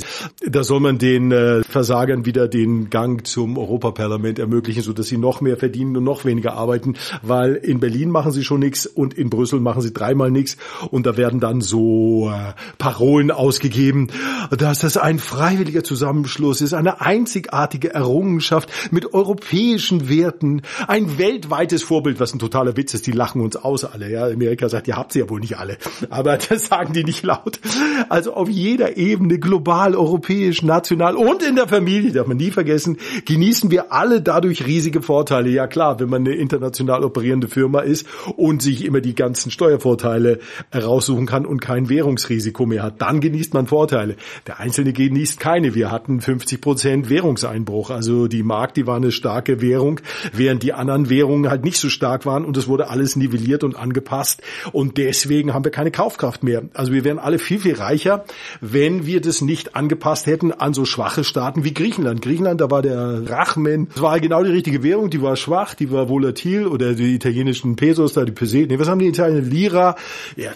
Da 0.46 0.64
soll 0.64 0.80
man 0.80 0.98
den 0.98 1.32
äh, 1.32 1.62
Versagern 1.64 2.24
wieder 2.24 2.48
den 2.48 2.90
Gang 2.90 3.26
zum 3.26 3.58
Europaparlament 3.58 4.38
ermöglichen, 4.38 4.82
so 4.82 4.92
dass 4.92 5.06
sie 5.06 5.18
noch 5.18 5.40
mehr 5.40 5.56
verdienen 5.56 5.96
und 5.96 6.04
noch 6.04 6.24
weniger 6.24 6.54
arbeiten, 6.54 6.94
weil 7.22 7.54
in 7.54 7.80
Berlin 7.80 8.10
machen 8.10 8.32
sie 8.32 8.44
schon 8.44 8.60
nichts 8.60 8.86
und 8.86 9.17
in 9.18 9.30
Brüssel 9.30 9.60
machen 9.60 9.82
sie 9.82 9.92
dreimal 9.92 10.30
nichts 10.30 10.56
und 10.90 11.06
da 11.06 11.16
werden 11.16 11.40
dann 11.40 11.60
so 11.60 12.30
äh, 12.32 12.54
Parolen 12.78 13.30
ausgegeben, 13.30 14.08
dass 14.56 14.80
das 14.80 14.96
ein 14.96 15.18
freiwilliger 15.18 15.84
Zusammenschluss 15.84 16.60
ist, 16.60 16.74
eine 16.74 17.00
einzigartige 17.00 17.92
Errungenschaft 17.92 18.70
mit 18.90 19.14
europäischen 19.14 20.08
Werten, 20.08 20.62
ein 20.86 21.18
weltweites 21.18 21.82
Vorbild, 21.82 22.20
was 22.20 22.34
ein 22.34 22.38
totaler 22.38 22.76
Witz 22.76 22.94
ist, 22.94 23.06
die 23.06 23.12
lachen 23.12 23.40
uns 23.40 23.56
aus 23.56 23.84
alle, 23.84 24.10
ja, 24.10 24.26
Amerika 24.26 24.68
sagt, 24.68 24.88
ihr 24.88 24.96
habt 24.96 25.12
sie 25.12 25.20
ja 25.20 25.28
wohl 25.28 25.40
nicht 25.40 25.58
alle, 25.58 25.78
aber 26.10 26.36
das 26.48 26.66
sagen 26.66 26.92
die 26.92 27.04
nicht 27.04 27.24
laut. 27.24 27.60
Also 28.08 28.34
auf 28.34 28.48
jeder 28.48 28.96
Ebene, 28.96 29.38
global, 29.38 29.94
europäisch, 29.94 30.62
national 30.62 31.16
und 31.16 31.42
in 31.42 31.56
der 31.56 31.68
Familie, 31.68 32.12
darf 32.12 32.26
man 32.26 32.36
nie 32.36 32.50
vergessen, 32.50 32.98
genießen 33.24 33.70
wir 33.70 33.92
alle 33.92 34.22
dadurch 34.22 34.66
riesige 34.66 35.02
Vorteile. 35.02 35.50
Ja 35.50 35.66
klar, 35.66 36.00
wenn 36.00 36.08
man 36.08 36.26
eine 36.26 36.34
international 36.34 37.04
operierende 37.04 37.48
Firma 37.48 37.80
ist 37.80 38.06
und 38.36 38.62
sich 38.62 38.84
immer 38.84 38.97
die 39.00 39.14
ganzen 39.14 39.50
Steuervorteile 39.50 40.38
raussuchen 40.74 41.26
kann 41.26 41.46
und 41.46 41.60
kein 41.60 41.88
Währungsrisiko 41.88 42.66
mehr 42.66 42.82
hat, 42.82 43.00
dann 43.00 43.20
genießt 43.20 43.54
man 43.54 43.66
Vorteile. 43.66 44.16
Der 44.46 44.60
Einzelne 44.60 44.92
genießt 44.92 45.40
keine. 45.40 45.74
Wir 45.74 45.90
hatten 45.90 46.20
50 46.20 46.60
Prozent 46.60 47.10
Währungseinbruch. 47.10 47.90
Also 47.90 48.28
die 48.28 48.42
Mark, 48.42 48.74
die 48.74 48.86
war 48.86 48.96
eine 48.96 49.12
starke 49.12 49.60
Währung, 49.60 50.00
während 50.32 50.62
die 50.62 50.72
anderen 50.72 51.10
Währungen 51.10 51.50
halt 51.50 51.64
nicht 51.64 51.78
so 51.78 51.88
stark 51.88 52.26
waren 52.26 52.44
und 52.44 52.56
es 52.56 52.68
wurde 52.68 52.88
alles 52.88 53.16
nivelliert 53.16 53.64
und 53.64 53.76
angepasst 53.76 54.42
und 54.72 54.96
deswegen 54.96 55.54
haben 55.54 55.64
wir 55.64 55.70
keine 55.70 55.90
Kaufkraft 55.90 56.42
mehr. 56.42 56.62
Also 56.74 56.92
wir 56.92 57.04
wären 57.04 57.18
alle 57.18 57.38
viel, 57.38 57.58
viel 57.58 57.74
reicher, 57.74 58.24
wenn 58.60 59.06
wir 59.06 59.20
das 59.20 59.40
nicht 59.40 59.76
angepasst 59.76 60.26
hätten 60.26 60.52
an 60.52 60.74
so 60.74 60.84
schwache 60.84 61.24
Staaten 61.24 61.64
wie 61.64 61.74
Griechenland. 61.74 62.22
Griechenland, 62.22 62.60
da 62.60 62.70
war 62.70 62.82
der 62.82 63.28
Rachmen, 63.28 63.88
das 63.92 64.02
war 64.02 64.18
genau 64.20 64.42
die 64.42 64.50
richtige 64.50 64.82
Währung, 64.82 65.10
die 65.10 65.22
war 65.22 65.36
schwach, 65.36 65.74
die 65.74 65.90
war 65.90 66.08
volatil 66.08 66.66
oder 66.66 66.94
die 66.94 67.14
italienischen 67.14 67.76
Pesos, 67.76 68.12
da 68.12 68.24
die 68.24 68.32
Pesete, 68.32 68.72
nee, 68.72 68.78
haben 68.88 68.98
die 68.98 69.08
Italiener? 69.08 69.40
Lira, 69.40 69.96
ja, 70.36 70.52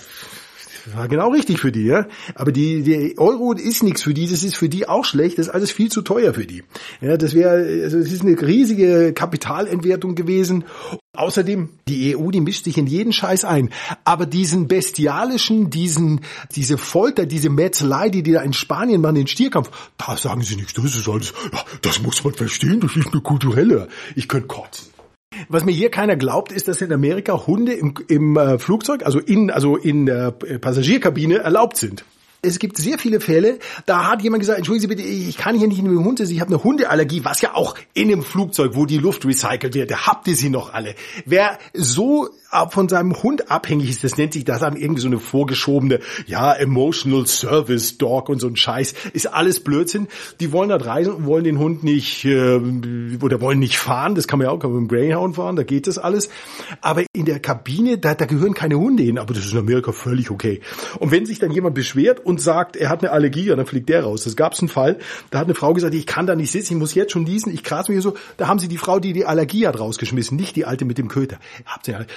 war 0.95 1.09
genau 1.09 1.31
richtig 1.31 1.61
für 1.61 1.71
die, 1.71 1.85
ja. 1.85 2.07
Aber 2.35 2.53
die, 2.53 2.83
die 2.83 3.19
Euro 3.19 3.53
ist 3.53 3.83
nichts 3.83 4.03
für 4.03 4.15
die, 4.15 4.29
das 4.29 4.43
ist 4.43 4.57
für 4.57 4.69
die 4.69 4.89
auch 4.89 5.05
schlecht, 5.05 5.39
das 5.39 5.47
ist 5.47 5.53
alles 5.53 5.71
viel 5.71 5.91
zu 5.91 6.03
teuer 6.03 6.35
für 6.35 6.47
die. 6.47 6.65
Ja, 7.01 7.17
das 7.17 7.35
wäre, 7.35 7.83
also 7.85 7.99
es 7.99 8.12
ist 8.12 8.23
eine 8.23 8.41
riesige 8.41 9.12
Kapitalentwertung 9.12 10.15
gewesen. 10.15 10.65
Außerdem, 11.15 11.69
die 11.89 12.17
EU, 12.17 12.31
die 12.31 12.41
mischt 12.41 12.65
sich 12.65 12.79
in 12.79 12.87
jeden 12.87 13.12
Scheiß 13.12 13.45
ein. 13.45 13.71
Aber 14.05 14.27
diesen 14.27 14.67
bestialischen, 14.67 15.71
diesen, 15.71 16.23
diese 16.55 16.79
Folter, 16.79 17.27
diese 17.27 17.51
Metzelei, 17.51 18.09
die 18.09 18.23
die 18.23 18.33
da 18.33 18.43
in 18.43 18.53
Spanien 18.53 19.01
machen, 19.03 19.17
den 19.17 19.27
Stierkampf, 19.27 19.71
da 19.99 20.17
sagen 20.17 20.43
sie 20.43 20.57
nichts, 20.57 20.73
das 20.75 20.97
ist 20.97 21.09
alles, 21.09 21.33
ja, 21.53 21.61
das 21.83 22.03
muss 22.03 22.25
man 22.25 22.35
verstehen, 22.35 22.81
das 22.81 22.97
ist 22.97 23.12
eine 23.12 23.21
kulturelle. 23.21 23.89
Ich 24.17 24.27
könnte 24.27 24.49
kotzen. 24.49 24.91
Was 25.49 25.64
mir 25.64 25.72
hier 25.72 25.90
keiner 25.90 26.16
glaubt, 26.16 26.52
ist, 26.52 26.68
dass 26.68 26.80
in 26.80 26.92
Amerika 26.92 27.46
Hunde 27.46 27.72
im, 27.72 27.94
im 28.08 28.37
äh, 28.37 28.58
Flugzeug, 28.58 29.04
also 29.04 29.18
in, 29.18 29.50
also 29.50 29.76
in 29.76 30.06
der 30.06 30.30
Passagierkabine 30.30 31.38
erlaubt 31.38 31.76
sind. 31.76 32.04
Es 32.44 32.58
gibt 32.58 32.76
sehr 32.76 32.99
viele 32.99 33.20
Fälle, 33.20 33.61
da 33.87 34.11
hat 34.11 34.20
jemand 34.20 34.40
gesagt, 34.40 34.58
entschuldigen 34.58 34.90
Sie 34.90 34.96
bitte, 34.96 35.08
ich 35.08 35.37
kann 35.37 35.56
hier 35.56 35.68
nicht 35.68 35.80
mit 35.80 35.92
dem 35.92 36.04
Hund 36.04 36.18
sitzen, 36.18 36.32
ich 36.32 36.40
habe 36.40 36.52
eine 36.52 36.64
Hundeallergie, 36.64 37.25
was 37.25 37.40
ja 37.40 37.54
auch 37.54 37.76
in 37.94 38.11
einem 38.11 38.25
Flugzeug, 38.25 38.72
wo 38.75 38.84
die 38.84 38.99
Luft 38.99 39.25
recycelt 39.25 39.75
wird, 39.75 39.92
da 39.92 40.08
habt 40.08 40.26
ihr 40.26 40.34
sie 40.34 40.50
noch 40.50 40.75
alle. 40.75 40.96
Wer 41.25 41.56
so 41.72 42.28
von 42.70 42.88
seinem 42.88 43.22
Hund 43.22 43.50
abhängig 43.50 43.88
ist, 43.88 44.04
das 44.04 44.18
nennt 44.18 44.34
sich 44.34 44.44
das 44.44 44.61
dann 44.61 44.76
irgendwie 44.76 45.00
so 45.00 45.08
eine 45.08 45.18
vorgeschobene, 45.18 46.00
ja, 46.26 46.52
Emotional 46.52 47.26
Service 47.26 47.96
Dog 47.96 48.28
und 48.28 48.40
so 48.40 48.46
ein 48.46 48.56
Scheiß, 48.56 48.94
ist 49.14 49.32
alles 49.32 49.61
Blödsinn. 49.61 50.08
Die 50.38 50.52
wollen 50.52 50.68
dort 50.68 50.84
reisen 50.84 51.14
und 51.14 51.25
wollen 51.25 51.44
den 51.44 51.58
Hund 51.58 51.82
nicht, 51.82 52.26
äh, 52.26 52.61
oder 53.22 53.40
wollen 53.40 53.58
nicht 53.58 53.78
fahren, 53.78 54.14
das 54.14 54.28
kann 54.28 54.38
man 54.38 54.49
ja 54.49 54.52
auch 54.52 54.58
kann 54.58 54.70
man 54.70 54.82
mit 54.82 54.90
dem 54.90 54.94
Greyhound 54.94 55.37
fahren, 55.37 55.56
da 55.56 55.62
geht 55.62 55.87
das 55.87 55.96
alles. 55.96 56.28
Aber 56.82 57.04
in 57.14 57.25
der 57.25 57.40
Kabine, 57.40 57.96
da, 57.96 58.14
da 58.14 58.26
gehören 58.26 58.52
keine 58.52 58.78
Hunde 58.78 59.02
hin, 59.02 59.18
aber 59.18 59.32
das 59.32 59.46
ist 59.46 59.52
in 59.52 59.58
Amerika 59.58 59.92
völlig 59.92 60.30
okay. 60.30 60.61
Und 60.99 61.11
wenn 61.11 61.25
sich 61.25 61.38
dann 61.38 61.52
jemand 61.52 61.75
beschwert 61.75 62.20
und 62.33 62.41
sagt, 62.41 62.77
er 62.77 62.89
hat 62.89 63.03
eine 63.03 63.12
Allergie, 63.12 63.47
dann 63.47 63.67
fliegt 63.67 63.89
der 63.91 64.05
raus. 64.05 64.25
Das 64.25 64.37
gab 64.37 64.55
es 64.55 64.61
einen 64.61 64.69
Fall, 64.69 64.99
da 65.31 65.39
hat 65.39 65.47
eine 65.47 65.55
Frau 65.55 65.75
gesagt, 65.75 65.95
ich 65.95 66.07
kann 66.07 66.27
da 66.27 66.35
nicht 66.35 66.51
sitzen, 66.51 66.75
ich 66.75 66.79
muss 66.79 66.95
jetzt 66.95 67.12
schon 67.12 67.25
niesen, 67.25 67.53
ich 67.53 67.62
kratze 67.62 67.93
mir 67.93 68.01
so, 68.01 68.15
da 68.39 68.49
haben 68.49 68.59
sie 68.59 68.69
die 68.69 68.79
Frau, 68.79 68.99
die 68.99 69.12
die 69.12 69.27
Allergie 69.27 69.67
hat, 69.67 69.79
rausgeschmissen, 69.79 70.37
nicht 70.37 70.57
die 70.57 70.65
alte 70.65 70.87
mit 70.87 70.97
dem 70.97 71.09
Köter. 71.09 71.39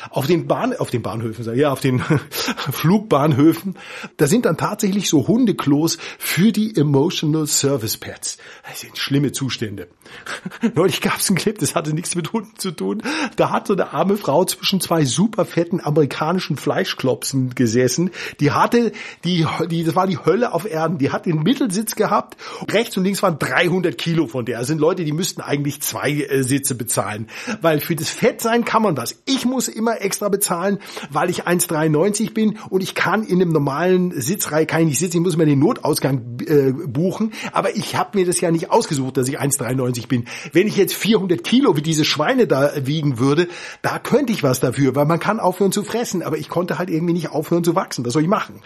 Auf 0.09 0.27
den 0.27 0.47
Bahn, 0.47 0.75
auf 0.75 0.89
den 0.89 1.01
Bahnhöfen, 1.01 1.55
ja, 1.57 1.71
auf 1.71 1.81
den 1.81 1.99
Flugbahnhöfen, 2.71 3.75
da 4.17 4.27
sind 4.27 4.45
dann 4.45 4.57
tatsächlich 4.57 5.09
so 5.09 5.27
Hundeklos 5.27 5.97
für 6.17 6.51
die 6.51 6.75
Emotional 6.75 7.45
Service 7.47 7.97
Pets. 7.97 8.37
Das 8.67 8.79
sind 8.79 8.97
schlimme 8.97 9.33
Zustände. 9.33 9.87
Neulich 10.75 11.01
gab 11.01 11.17
es 11.17 11.29
einen 11.29 11.37
Clip, 11.37 11.57
das 11.57 11.75
hatte 11.75 11.93
nichts 11.93 12.15
mit 12.15 12.33
Hunden 12.33 12.57
zu 12.57 12.71
tun. 12.71 13.01
Da 13.35 13.51
hat 13.51 13.67
so 13.67 13.73
eine 13.73 13.93
arme 13.93 14.17
Frau 14.17 14.45
zwischen 14.45 14.81
zwei 14.81 15.05
super 15.05 15.45
fetten 15.45 15.81
amerikanischen 15.81 16.57
Fleischklopsen 16.57 17.55
gesessen. 17.55 18.11
Die 18.39 18.51
hatte, 18.51 18.91
die, 19.23 19.45
die, 19.69 19.83
das 19.83 19.95
war 19.95 20.07
die 20.07 20.17
Hölle 20.17 20.53
auf 20.53 20.69
Erden. 20.69 20.97
Die 20.97 21.11
hat 21.11 21.25
den 21.25 21.43
Mittelsitz 21.43 21.95
gehabt. 21.95 22.37
Rechts 22.69 22.97
und 22.97 23.03
links 23.03 23.23
waren 23.23 23.39
300 23.39 23.97
Kilo 23.97 24.27
von 24.27 24.45
der. 24.45 24.59
Das 24.59 24.67
sind 24.67 24.79
Leute, 24.79 25.03
die 25.03 25.11
müssten 25.11 25.41
eigentlich 25.41 25.81
zwei 25.81 26.11
äh, 26.11 26.43
Sitze 26.43 26.75
bezahlen. 26.75 27.27
Weil 27.61 27.79
für 27.79 27.95
das 27.95 28.09
Fettsein 28.09 28.65
kann 28.65 28.81
man 28.81 28.97
was. 28.97 29.15
Ich 29.25 29.45
muss 29.45 29.67
immer 29.67 30.01
extra 30.01 30.29
bezahlen, 30.29 30.79
weil 31.09 31.29
ich 31.29 31.45
1,93 31.45 32.33
bin 32.33 32.57
und 32.69 32.81
ich 32.81 32.95
kann 32.95 33.23
in 33.23 33.41
einem 33.41 33.51
normalen 33.51 34.19
Sitzreihe 34.19 34.65
kann 34.65 34.81
ich 34.81 34.87
nicht 34.87 34.99
sitzen. 34.99 35.17
Ich 35.17 35.23
muss 35.23 35.37
mir 35.37 35.45
den 35.45 35.59
Notausgang 35.59 36.39
äh, 36.45 36.71
buchen. 36.71 37.33
Aber 37.51 37.75
ich 37.75 37.95
habe 37.95 38.17
mir 38.17 38.25
das 38.25 38.41
ja 38.41 38.51
nicht 38.51 38.71
ausgesucht, 38.71 39.17
dass 39.17 39.27
ich 39.27 39.39
1,93 39.39 39.94
bin. 40.07 40.25
Wenn 40.51 40.67
ich 40.67 40.77
jetzt 40.77 40.93
400 40.93 41.43
Kilo 41.43 41.75
wie 41.75 41.81
diese 41.81 42.05
Schweine 42.05 42.47
da 42.47 42.71
wiegen 42.85 43.19
würde, 43.19 43.47
da 43.81 43.99
könnte 43.99 44.33
ich 44.33 44.43
was 44.43 44.59
dafür, 44.59 44.95
weil 44.95 45.05
man 45.05 45.19
kann 45.19 45.39
aufhören 45.39 45.71
zu 45.71 45.83
fressen. 45.83 46.23
Aber 46.23 46.37
ich 46.37 46.49
konnte 46.49 46.77
halt 46.77 46.89
irgendwie 46.89 47.13
nicht 47.13 47.29
aufhören 47.29 47.63
zu 47.63 47.75
wachsen. 47.75 48.05
Was 48.05 48.13
soll 48.13 48.21
ich 48.23 48.27
machen? 48.27 48.61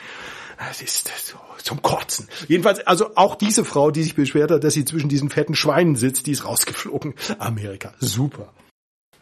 Das 0.58 0.82
ist 0.82 1.10
so 1.26 1.38
zum 1.64 1.82
Kotzen. 1.82 2.28
Jedenfalls, 2.48 2.80
also 2.80 3.16
auch 3.16 3.36
diese 3.36 3.64
Frau, 3.64 3.92
die 3.92 4.04
sich 4.04 4.16
beschwert 4.16 4.52
hat, 4.52 4.64
dass 4.64 4.74
sie 4.74 4.86
zwischen 4.86 5.10
diesen 5.10 5.30
fetten 5.30 5.56
Schweinen 5.56 5.96
sitzt, 5.96 6.28
die 6.28 6.32
ist 6.32 6.46
rausgeflogen. 6.46 7.14
Amerika. 7.38 7.94
Super. 8.00 8.52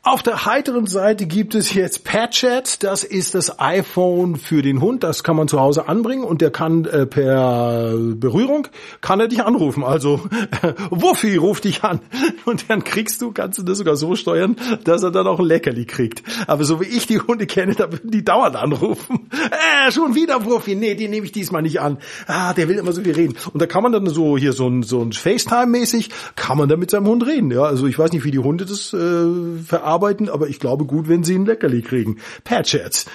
Auf 0.09 0.23
der 0.23 0.45
heiteren 0.45 0.87
Seite 0.87 1.25
gibt 1.25 1.53
es 1.53 1.73
jetzt 1.73 2.05
Patchat. 2.05 2.81
Das 2.81 3.03
ist 3.03 3.35
das 3.35 3.59
iPhone 3.59 4.37
für 4.37 4.61
den 4.61 4.79
Hund. 4.79 5.03
Das 5.03 5.21
kann 5.21 5.35
man 5.35 5.49
zu 5.49 5.59
Hause 5.59 5.89
anbringen 5.89 6.23
und 6.23 6.39
der 6.39 6.49
kann 6.49 6.85
äh, 6.85 7.05
per 7.05 7.93
Berührung 8.15 8.69
kann 9.01 9.19
er 9.19 9.27
dich 9.27 9.43
anrufen. 9.43 9.83
Also 9.83 10.21
Wuffi 10.91 11.35
ruft 11.35 11.65
dich 11.65 11.83
an 11.83 11.99
und 12.45 12.69
dann 12.69 12.85
kriegst 12.85 13.21
du, 13.21 13.33
kannst 13.33 13.59
du 13.59 13.63
das 13.63 13.79
sogar 13.79 13.97
so 13.97 14.15
steuern, 14.15 14.55
dass 14.85 15.03
er 15.03 15.11
dann 15.11 15.27
auch 15.27 15.39
ein 15.39 15.45
Leckerli 15.45 15.83
kriegt. 15.83 16.23
Aber 16.47 16.63
so 16.63 16.79
wie 16.79 16.85
ich 16.85 17.05
die 17.05 17.19
Hunde 17.19 17.45
kenne, 17.45 17.75
da 17.75 17.91
würden 17.91 18.09
die 18.09 18.23
dauernd 18.23 18.55
anrufen. 18.55 19.29
Äh, 19.87 19.91
schon 19.91 20.13
wieder 20.13 20.45
Wuffi. 20.45 20.75
Nee, 20.75 20.95
den 20.95 21.11
nehme 21.11 21.25
ich 21.25 21.31
diesmal 21.31 21.61
nicht 21.61 21.79
an. 21.79 21.97
Ah, 22.27 22.53
der 22.53 22.67
will 22.67 22.77
immer 22.77 22.91
so 22.91 23.01
viel 23.01 23.13
reden. 23.13 23.35
Und 23.53 23.61
da 23.61 23.65
kann 23.65 23.81
man 23.81 23.91
dann 23.91 24.07
so 24.07 24.37
hier 24.37 24.51
so 24.51 24.67
ein, 24.67 24.83
so 24.83 25.01
ein 25.01 25.11
FaceTime-mäßig, 25.11 26.09
kann 26.35 26.57
man 26.57 26.67
da 26.67 26.75
mit 26.75 26.91
seinem 26.91 27.07
Hund 27.07 27.25
reden. 27.25 27.51
Ja, 27.51 27.63
also 27.63 27.87
ich 27.87 27.97
weiß 27.97 28.11
nicht, 28.11 28.23
wie 28.23 28.31
die 28.31 28.39
Hunde 28.39 28.65
das 28.65 28.93
äh, 28.93 29.59
verarbeiten 29.65 29.96
arbeiten, 29.97 30.29
aber 30.29 30.47
ich 30.47 30.59
glaube 30.59 30.85
gut, 30.85 31.07
wenn 31.07 31.23
sie 31.23 31.35
ein 31.35 31.45
Leckerli 31.45 31.81
kriegen. 31.81 32.17
Patchets. 32.43 33.07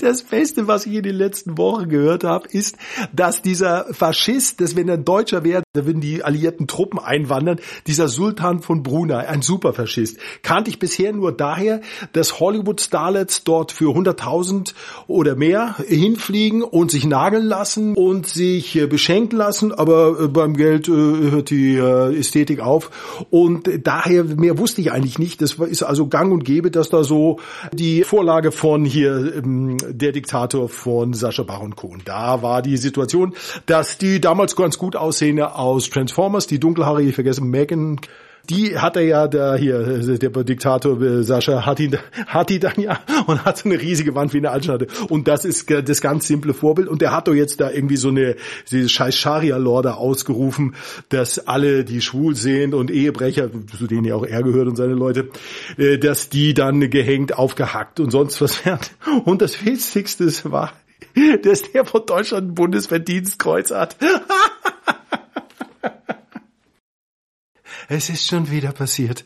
Das 0.00 0.22
Beste, 0.22 0.66
was 0.66 0.86
ich 0.86 0.94
in 0.94 1.02
den 1.02 1.14
letzten 1.14 1.58
Wochen 1.58 1.90
gehört 1.90 2.24
habe, 2.24 2.48
ist, 2.48 2.76
dass 3.12 3.42
dieser 3.42 3.84
Faschist, 3.92 4.58
dass 4.62 4.74
wenn 4.74 4.88
er 4.88 4.94
ein 4.94 5.04
Deutscher 5.04 5.44
wäre, 5.44 5.62
da 5.74 5.84
würden 5.84 6.00
die 6.00 6.24
alliierten 6.24 6.66
Truppen 6.66 6.98
einwandern, 6.98 7.60
dieser 7.86 8.08
Sultan 8.08 8.60
von 8.60 8.82
Brunei, 8.82 9.28
ein 9.28 9.42
Superfaschist, 9.42 10.16
kannte 10.42 10.70
ich 10.70 10.78
bisher 10.78 11.12
nur 11.12 11.32
daher, 11.32 11.82
dass 12.14 12.40
Hollywood-Starlets 12.40 13.44
dort 13.44 13.72
für 13.72 13.94
100.000 13.94 14.72
oder 15.06 15.36
mehr 15.36 15.76
hinfliegen 15.86 16.62
und 16.62 16.90
sich 16.90 17.04
nageln 17.04 17.44
lassen 17.44 17.94
und 17.94 18.26
sich 18.26 18.76
äh, 18.76 18.86
beschenken 18.86 19.36
lassen, 19.36 19.70
aber 19.70 20.18
äh, 20.18 20.28
beim 20.28 20.56
Geld 20.56 20.88
äh, 20.88 20.92
hört 20.92 21.50
die 21.50 21.76
Ästhetik 21.76 22.60
auf 22.60 23.26
und 23.28 23.68
daher 23.84 24.24
mehr 24.24 24.56
wusste 24.56 24.80
ich 24.80 24.92
eigentlich 24.92 25.18
nicht. 25.18 25.42
Das 25.42 25.54
ist 25.54 25.82
also 25.82 26.06
gang 26.06 26.32
und 26.32 26.44
gäbe, 26.44 26.70
dass 26.70 26.88
da 26.88 27.04
so 27.04 27.38
die 27.72 28.02
Vorlage 28.02 28.50
von 28.50 28.86
hier 28.86 29.34
ähm, 29.36 29.76
der 29.92 30.12
Diktator 30.12 30.68
von 30.68 31.14
Sascha 31.14 31.42
Baron 31.42 31.76
Cohen. 31.76 32.02
Da 32.04 32.42
war 32.42 32.62
die 32.62 32.76
Situation, 32.76 33.34
dass 33.66 33.98
die 33.98 34.20
damals 34.20 34.56
ganz 34.56 34.78
gut 34.78 34.96
aussehende 34.96 35.54
aus 35.54 35.90
Transformers, 35.90 36.46
die 36.46 36.60
dunkelhaarige, 36.60 37.10
ich 37.10 37.14
vergesse, 37.14 37.42
Megan, 37.42 38.00
die 38.48 38.78
hat 38.78 38.96
er 38.96 39.02
ja 39.02 39.28
da 39.28 39.54
hier, 39.56 39.82
der 40.18 40.30
Diktator 40.30 41.00
äh, 41.00 41.22
Sascha 41.22 41.66
hat 41.66 41.80
ihn, 41.80 41.96
hat 42.26 42.50
die 42.50 42.58
dann 42.58 42.80
ja 42.80 42.98
und 43.26 43.44
hat 43.44 43.58
so 43.58 43.68
eine 43.68 43.80
riesige 43.80 44.14
Wand 44.14 44.32
wie 44.32 44.38
eine 44.38 44.50
Altstadt. 44.50 44.86
Und 45.08 45.28
das 45.28 45.44
ist 45.44 45.70
das 45.70 46.00
ganz 46.00 46.26
simple 46.26 46.54
Vorbild. 46.54 46.88
Und 46.88 47.02
der 47.02 47.12
hat 47.12 47.28
doch 47.28 47.34
jetzt 47.34 47.60
da 47.60 47.70
irgendwie 47.70 47.96
so 47.96 48.08
eine, 48.08 48.36
diese 48.70 48.88
scheiß 48.88 49.14
Scharia-Law 49.16 49.80
ausgerufen, 49.90 50.74
dass 51.08 51.46
alle, 51.46 51.84
die 51.84 52.00
schwul 52.00 52.34
sind 52.34 52.74
und 52.74 52.90
Ehebrecher, 52.90 53.50
zu 53.78 53.86
denen 53.86 54.04
ja 54.04 54.14
auch 54.14 54.24
er 54.24 54.42
gehört 54.42 54.68
und 54.68 54.76
seine 54.76 54.94
Leute, 54.94 55.28
äh, 55.76 55.98
dass 55.98 56.28
die 56.28 56.54
dann 56.54 56.90
gehängt, 56.90 57.36
aufgehackt 57.38 58.00
und 58.00 58.10
sonst 58.10 58.40
was 58.40 58.64
werden. 58.64 58.86
Und 59.24 59.42
das 59.42 59.64
Witzigste 59.64 60.30
war, 60.44 60.72
dass 61.42 61.62
der 61.72 61.84
von 61.84 62.04
Deutschland 62.06 62.48
ein 62.48 62.54
Bundesverdienstkreuz 62.54 63.70
hat. 63.70 63.96
Es 67.92 68.08
ist 68.08 68.24
schon 68.28 68.52
wieder 68.52 68.70
passiert. 68.70 69.24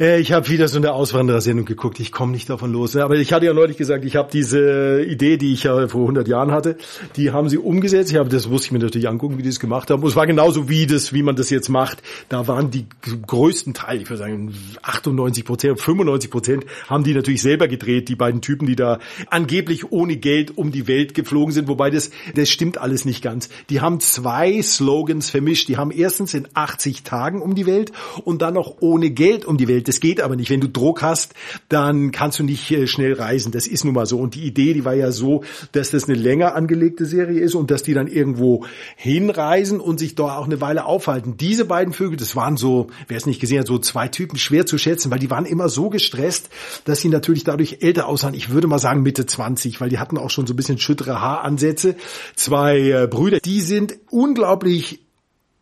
Äh, 0.00 0.20
ich 0.20 0.32
habe 0.32 0.48
wieder 0.48 0.68
so 0.68 0.78
eine 0.78 0.94
Auswanderersendung 0.94 1.66
geguckt. 1.66 2.00
Ich 2.00 2.12
komme 2.12 2.32
nicht 2.32 2.48
davon 2.48 2.72
los. 2.72 2.96
Aber 2.96 3.16
ich 3.16 3.34
hatte 3.34 3.44
ja 3.44 3.52
neulich 3.52 3.76
gesagt, 3.76 4.06
ich 4.06 4.16
habe 4.16 4.30
diese 4.32 5.02
Idee, 5.02 5.36
die 5.36 5.52
ich 5.52 5.64
ja 5.64 5.86
vor 5.86 6.00
100 6.00 6.26
Jahren 6.26 6.50
hatte, 6.50 6.78
die 7.16 7.32
haben 7.32 7.50
sie 7.50 7.58
umgesetzt. 7.58 8.10
Ich 8.10 8.16
habe 8.16 8.30
das 8.30 8.48
musste 8.48 8.68
ich 8.68 8.72
mir 8.72 8.78
natürlich 8.78 9.06
angucken, 9.06 9.36
wie 9.36 9.42
die 9.42 9.50
das 9.50 9.60
gemacht 9.60 9.90
haben. 9.90 10.02
Und 10.02 10.08
es 10.08 10.16
war 10.16 10.26
genauso 10.26 10.66
wie 10.70 10.86
das, 10.86 11.12
wie 11.12 11.22
man 11.22 11.36
das 11.36 11.50
jetzt 11.50 11.68
macht. 11.68 12.02
Da 12.30 12.48
waren 12.48 12.70
die 12.70 12.86
größten 13.26 13.74
Teil, 13.74 14.00
ich 14.00 14.08
würde 14.08 14.20
sagen 14.20 14.54
98 14.80 15.44
Prozent, 15.44 15.78
95 15.78 16.30
Prozent, 16.30 16.64
haben 16.88 17.04
die 17.04 17.12
natürlich 17.12 17.42
selber 17.42 17.68
gedreht. 17.68 18.08
Die 18.08 18.16
beiden 18.16 18.40
Typen, 18.40 18.66
die 18.66 18.76
da 18.76 18.98
angeblich 19.28 19.92
ohne 19.92 20.16
Geld 20.16 20.56
um 20.56 20.72
die 20.72 20.86
Welt 20.88 21.12
geflogen 21.12 21.52
sind. 21.52 21.68
Wobei 21.68 21.90
das, 21.90 22.10
das 22.34 22.48
stimmt 22.48 22.78
alles 22.78 23.04
nicht 23.04 23.20
ganz. 23.20 23.50
Die 23.68 23.82
haben 23.82 24.00
zwei 24.00 24.62
Slogans 24.62 25.28
vermischt. 25.28 25.68
Die 25.68 25.76
haben 25.76 25.90
erstens 25.90 26.32
in 26.32 26.48
80 26.54 27.02
Tagen 27.02 27.42
um 27.42 27.54
die 27.54 27.66
Welt 27.66 27.92
und 28.24 28.42
dann 28.42 28.54
noch 28.54 28.76
ohne 28.80 29.10
Geld 29.10 29.44
um 29.44 29.56
die 29.56 29.68
Welt. 29.68 29.88
Das 29.88 30.00
geht 30.00 30.20
aber 30.20 30.36
nicht. 30.36 30.50
Wenn 30.50 30.60
du 30.60 30.68
Druck 30.68 31.02
hast, 31.02 31.34
dann 31.68 32.10
kannst 32.10 32.38
du 32.38 32.44
nicht 32.44 32.70
äh, 32.70 32.86
schnell 32.86 33.14
reisen. 33.14 33.52
Das 33.52 33.66
ist 33.66 33.84
nun 33.84 33.94
mal 33.94 34.06
so. 34.06 34.18
Und 34.18 34.34
die 34.34 34.44
Idee, 34.44 34.74
die 34.74 34.84
war 34.84 34.94
ja 34.94 35.10
so, 35.12 35.42
dass 35.72 35.90
das 35.90 36.04
eine 36.04 36.16
länger 36.16 36.54
angelegte 36.54 37.04
Serie 37.04 37.40
ist 37.40 37.54
und 37.54 37.70
dass 37.70 37.82
die 37.82 37.94
dann 37.94 38.06
irgendwo 38.06 38.64
hinreisen 38.96 39.80
und 39.80 39.98
sich 39.98 40.14
dort 40.14 40.36
auch 40.36 40.46
eine 40.46 40.60
Weile 40.60 40.84
aufhalten. 40.84 41.36
Diese 41.36 41.64
beiden 41.64 41.92
Vögel, 41.92 42.16
das 42.16 42.36
waren 42.36 42.56
so, 42.56 42.88
wer 43.08 43.16
es 43.16 43.26
nicht 43.26 43.40
gesehen 43.40 43.60
hat, 43.60 43.66
so 43.66 43.78
zwei 43.78 44.08
Typen 44.08 44.38
schwer 44.38 44.66
zu 44.66 44.78
schätzen, 44.78 45.10
weil 45.10 45.18
die 45.18 45.30
waren 45.30 45.46
immer 45.46 45.68
so 45.68 45.90
gestresst, 45.90 46.48
dass 46.84 47.00
sie 47.00 47.08
natürlich 47.08 47.44
dadurch 47.44 47.78
älter 47.80 48.06
aussahen. 48.06 48.34
Ich 48.34 48.50
würde 48.50 48.66
mal 48.66 48.78
sagen 48.78 49.02
Mitte 49.02 49.26
20, 49.26 49.80
weil 49.80 49.88
die 49.88 49.98
hatten 49.98 50.18
auch 50.18 50.30
schon 50.30 50.46
so 50.46 50.52
ein 50.52 50.56
bisschen 50.56 50.78
schüttere 50.78 51.20
Haaransätze. 51.20 51.96
Zwei 52.34 52.78
äh, 52.78 53.06
Brüder, 53.06 53.38
die 53.40 53.60
sind 53.60 53.98
unglaublich 54.10 55.05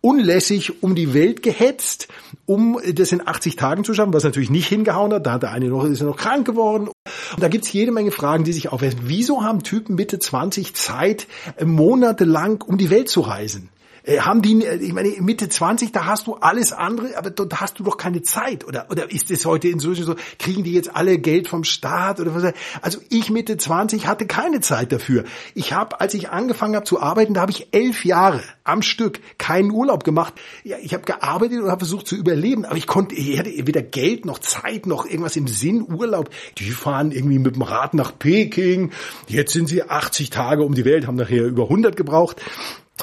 unlässig 0.04 0.82
um 0.82 0.94
die 0.94 1.14
Welt 1.14 1.42
gehetzt, 1.42 2.08
um 2.44 2.78
das 2.92 3.11
in 3.11 3.26
80 3.26 3.56
Tagen 3.56 3.84
zu 3.84 3.94
schaffen, 3.94 4.12
was 4.12 4.23
natürlich 4.23 4.50
nicht 4.50 4.68
hingehauen 4.68 5.14
hat. 5.14 5.26
Da 5.26 5.32
hat 5.32 5.42
der 5.42 5.50
eine 5.50 5.68
noch, 5.68 5.84
ist 5.84 6.02
er 6.02 6.06
noch 6.06 6.18
krank 6.18 6.46
geworden. 6.46 6.88
Und 6.88 7.42
da 7.42 7.49
gibt's 7.49 7.73
jede 7.73 7.90
Menge 7.90 8.11
Fragen, 8.11 8.44
die 8.44 8.52
sich 8.52 8.70
aufwerfen. 8.70 9.00
Wieso 9.04 9.42
haben 9.42 9.62
Typen 9.62 9.94
Mitte 9.94 10.18
20 10.18 10.75
Zeit, 10.75 11.26
äh, 11.56 11.64
monatelang 11.64 12.61
um 12.61 12.76
die 12.76 12.90
Welt 12.90 13.08
zu 13.08 13.23
reisen? 13.23 13.70
Äh, 14.04 14.18
haben 14.20 14.42
die, 14.42 14.64
äh, 14.64 14.76
ich 14.76 14.92
meine, 14.92 15.08
Mitte 15.20 15.49
20, 15.49 15.92
da 15.92 16.04
hast 16.04 16.26
du 16.26 16.34
alles 16.34 16.73
andere, 16.73 17.16
aber 17.16 17.30
da 17.30 17.61
hast 17.61 17.78
du 17.78 17.84
doch 17.84 17.96
keine 17.96 18.23
Zeit. 18.23 18.66
Oder, 18.66 18.87
oder 18.90 19.11
ist 19.11 19.30
es 19.30 19.46
heute 19.46 19.68
inzwischen 19.68 20.04
so, 20.04 20.14
kriegen 20.38 20.62
die 20.62 20.73
jetzt 20.73 20.94
alle 20.94 21.18
Geld 21.18 21.49
vom 21.49 21.64
Staat 21.64 22.20
oder 22.20 22.34
was? 22.34 22.52
Also 22.82 22.99
ich 23.08 23.30
Mitte 23.30 23.56
20 23.56 24.06
hatte 24.06 24.26
keine 24.26 24.61
Zeit 24.61 24.92
dafür. 24.92 25.25
Ich 25.54 25.73
habe, 25.73 26.00
als 26.00 26.12
ich 26.12 26.28
angefangen 26.28 26.76
habe 26.76 26.84
zu 26.84 27.00
arbeiten, 27.00 27.34
da 27.34 27.40
habe 27.40 27.52
ich 27.52 27.68
elf 27.73 28.04
Jahre 28.04 28.42
am 28.62 28.82
Stück 28.82 29.20
keinen 29.38 29.70
Urlaub 29.70 30.04
gemacht. 30.04 30.34
Ja, 30.64 30.76
ich 30.82 30.92
habe 30.92 31.04
gearbeitet 31.04 31.62
und 31.62 31.70
habe 31.70 31.80
versucht 31.80 32.06
zu 32.06 32.16
überleben, 32.16 32.66
aber 32.66 32.76
ich 32.76 32.87
konnte, 32.87 33.14
ich 33.14 33.38
hatte 33.38 33.50
weder 33.50 33.82
Geld 33.82 34.26
noch 34.26 34.38
Zeit 34.38 34.87
noch 34.87 35.06
irgendwas 35.06 35.37
im 35.37 35.46
Sinn 35.46 35.82
Urlaub. 35.82 36.28
Die 36.58 36.70
fahren 36.70 37.11
irgendwie 37.11 37.38
mit 37.38 37.54
dem 37.54 37.62
Rad 37.62 37.94
nach 37.94 38.18
Peking. 38.18 38.90
Jetzt 39.28 39.52
sind 39.52 39.68
sie 39.68 39.82
80 39.82 40.28
Tage 40.28 40.62
um 40.62 40.75
die 40.75 40.84
Welt, 40.84 41.06
haben 41.06 41.16
nachher 41.16 41.46
über 41.46 41.64
100 41.64 41.96
gebraucht. 41.96 42.42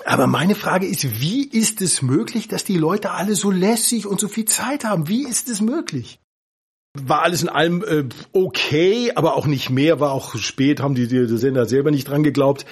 Aber 0.05 0.27
meine 0.27 0.55
Frage 0.55 0.87
ist, 0.87 1.19
wie 1.19 1.43
ist 1.43 1.81
es 1.81 2.01
möglich, 2.01 2.47
dass 2.47 2.63
die 2.63 2.77
Leute 2.77 3.11
alle 3.11 3.35
so 3.35 3.51
lässig 3.51 4.07
und 4.07 4.19
so 4.19 4.27
viel 4.27 4.45
Zeit 4.45 4.83
haben? 4.83 5.07
Wie 5.07 5.27
ist 5.27 5.49
es 5.49 5.61
möglich? 5.61 6.19
War 6.93 7.21
alles 7.21 7.41
in 7.41 7.47
allem 7.47 7.83
äh, 7.87 8.03
okay, 8.33 9.13
aber 9.15 9.37
auch 9.37 9.47
nicht 9.47 9.69
mehr, 9.69 10.01
war 10.01 10.11
auch 10.11 10.35
spät, 10.35 10.81
haben 10.81 10.93
die, 10.93 11.07
die, 11.07 11.25
Sender 11.37 11.65
selber 11.65 11.89
nicht 11.89 12.09
dran 12.09 12.21
geglaubt. 12.21 12.65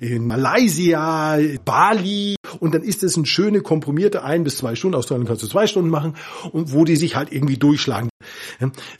in 0.00 0.26
Malaysia, 0.26 1.38
Bali. 1.64 2.36
Und 2.60 2.74
dann 2.74 2.82
ist 2.82 3.02
es 3.02 3.16
ein 3.16 3.26
schöne 3.26 3.60
komprimierte 3.60 4.24
ein 4.24 4.44
bis 4.44 4.58
zwei 4.58 4.74
Stunden. 4.74 4.96
Australien 4.96 5.26
kannst 5.26 5.42
du 5.42 5.46
zwei 5.46 5.66
Stunden 5.66 5.90
machen 5.90 6.14
und 6.52 6.72
wo 6.72 6.84
die 6.84 6.96
sich 6.96 7.16
halt 7.16 7.32
irgendwie 7.32 7.56
durchschlagen. 7.56 8.08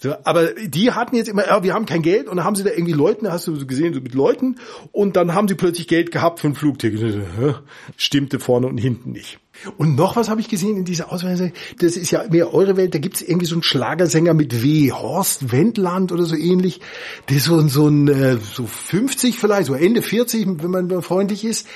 So, 0.01 0.15
aber 0.25 0.53
die 0.55 0.93
hatten 0.93 1.17
jetzt 1.17 1.29
immer, 1.29 1.47
ja, 1.47 1.63
wir 1.63 1.75
haben 1.75 1.87
kein 1.87 2.03
Geld 2.03 2.29
und 2.29 2.37
dann 2.37 2.45
haben 2.45 2.55
sie 2.55 2.65
da 2.65 2.71
irgendwie 2.71 2.93
Leuten, 2.93 3.31
hast 3.31 3.47
du 3.47 3.67
gesehen, 3.67 3.95
so 3.95 4.01
mit 4.01 4.15
Leuten 4.15 4.57
und 4.93 5.17
dann 5.17 5.35
haben 5.35 5.49
sie 5.49 5.55
plötzlich 5.55 5.89
Geld 5.89 6.13
gehabt 6.13 6.41
für 6.41 6.49
ein 6.49 6.55
Flugticket. 6.55 7.25
Stimmte 7.97 8.39
vorne 8.39 8.67
und 8.67 8.79
hinten 8.79 9.13
nicht. 9.13 9.39
Und 9.77 9.97
noch 9.97 10.17
was 10.17 10.29
habe 10.29 10.41
ich 10.41 10.49
gesehen 10.49 10.77
in 10.77 10.85
dieser 10.85 11.13
Ausweise, 11.13 11.53
das 11.79 11.97
ist 11.97 12.11
ja 12.11 12.25
mehr 12.31 12.55
eure 12.55 12.77
Welt, 12.77 12.95
da 12.95 12.99
gibt 12.99 13.17
es 13.17 13.23
irgendwie 13.23 13.47
so 13.47 13.55
einen 13.55 13.63
Schlagersänger 13.63 14.35
mit 14.35 14.63
W, 14.63 14.93
Horst 14.93 15.53
Wendland 15.53 16.13
oder 16.13 16.25
so 16.25 16.37
ähnlich, 16.37 16.81
der 17.29 17.41
so, 17.41 17.67
so 17.69 17.89
ein 17.89 18.09
äh, 18.09 18.37
so 18.39 18.67
50 18.67 19.39
vielleicht, 19.39 19.67
so 19.67 19.75
Ende 19.75 20.03
40, 20.03 20.47
wenn 20.63 20.71
man 20.71 21.03
freundlich 21.03 21.45
ist, 21.45 21.67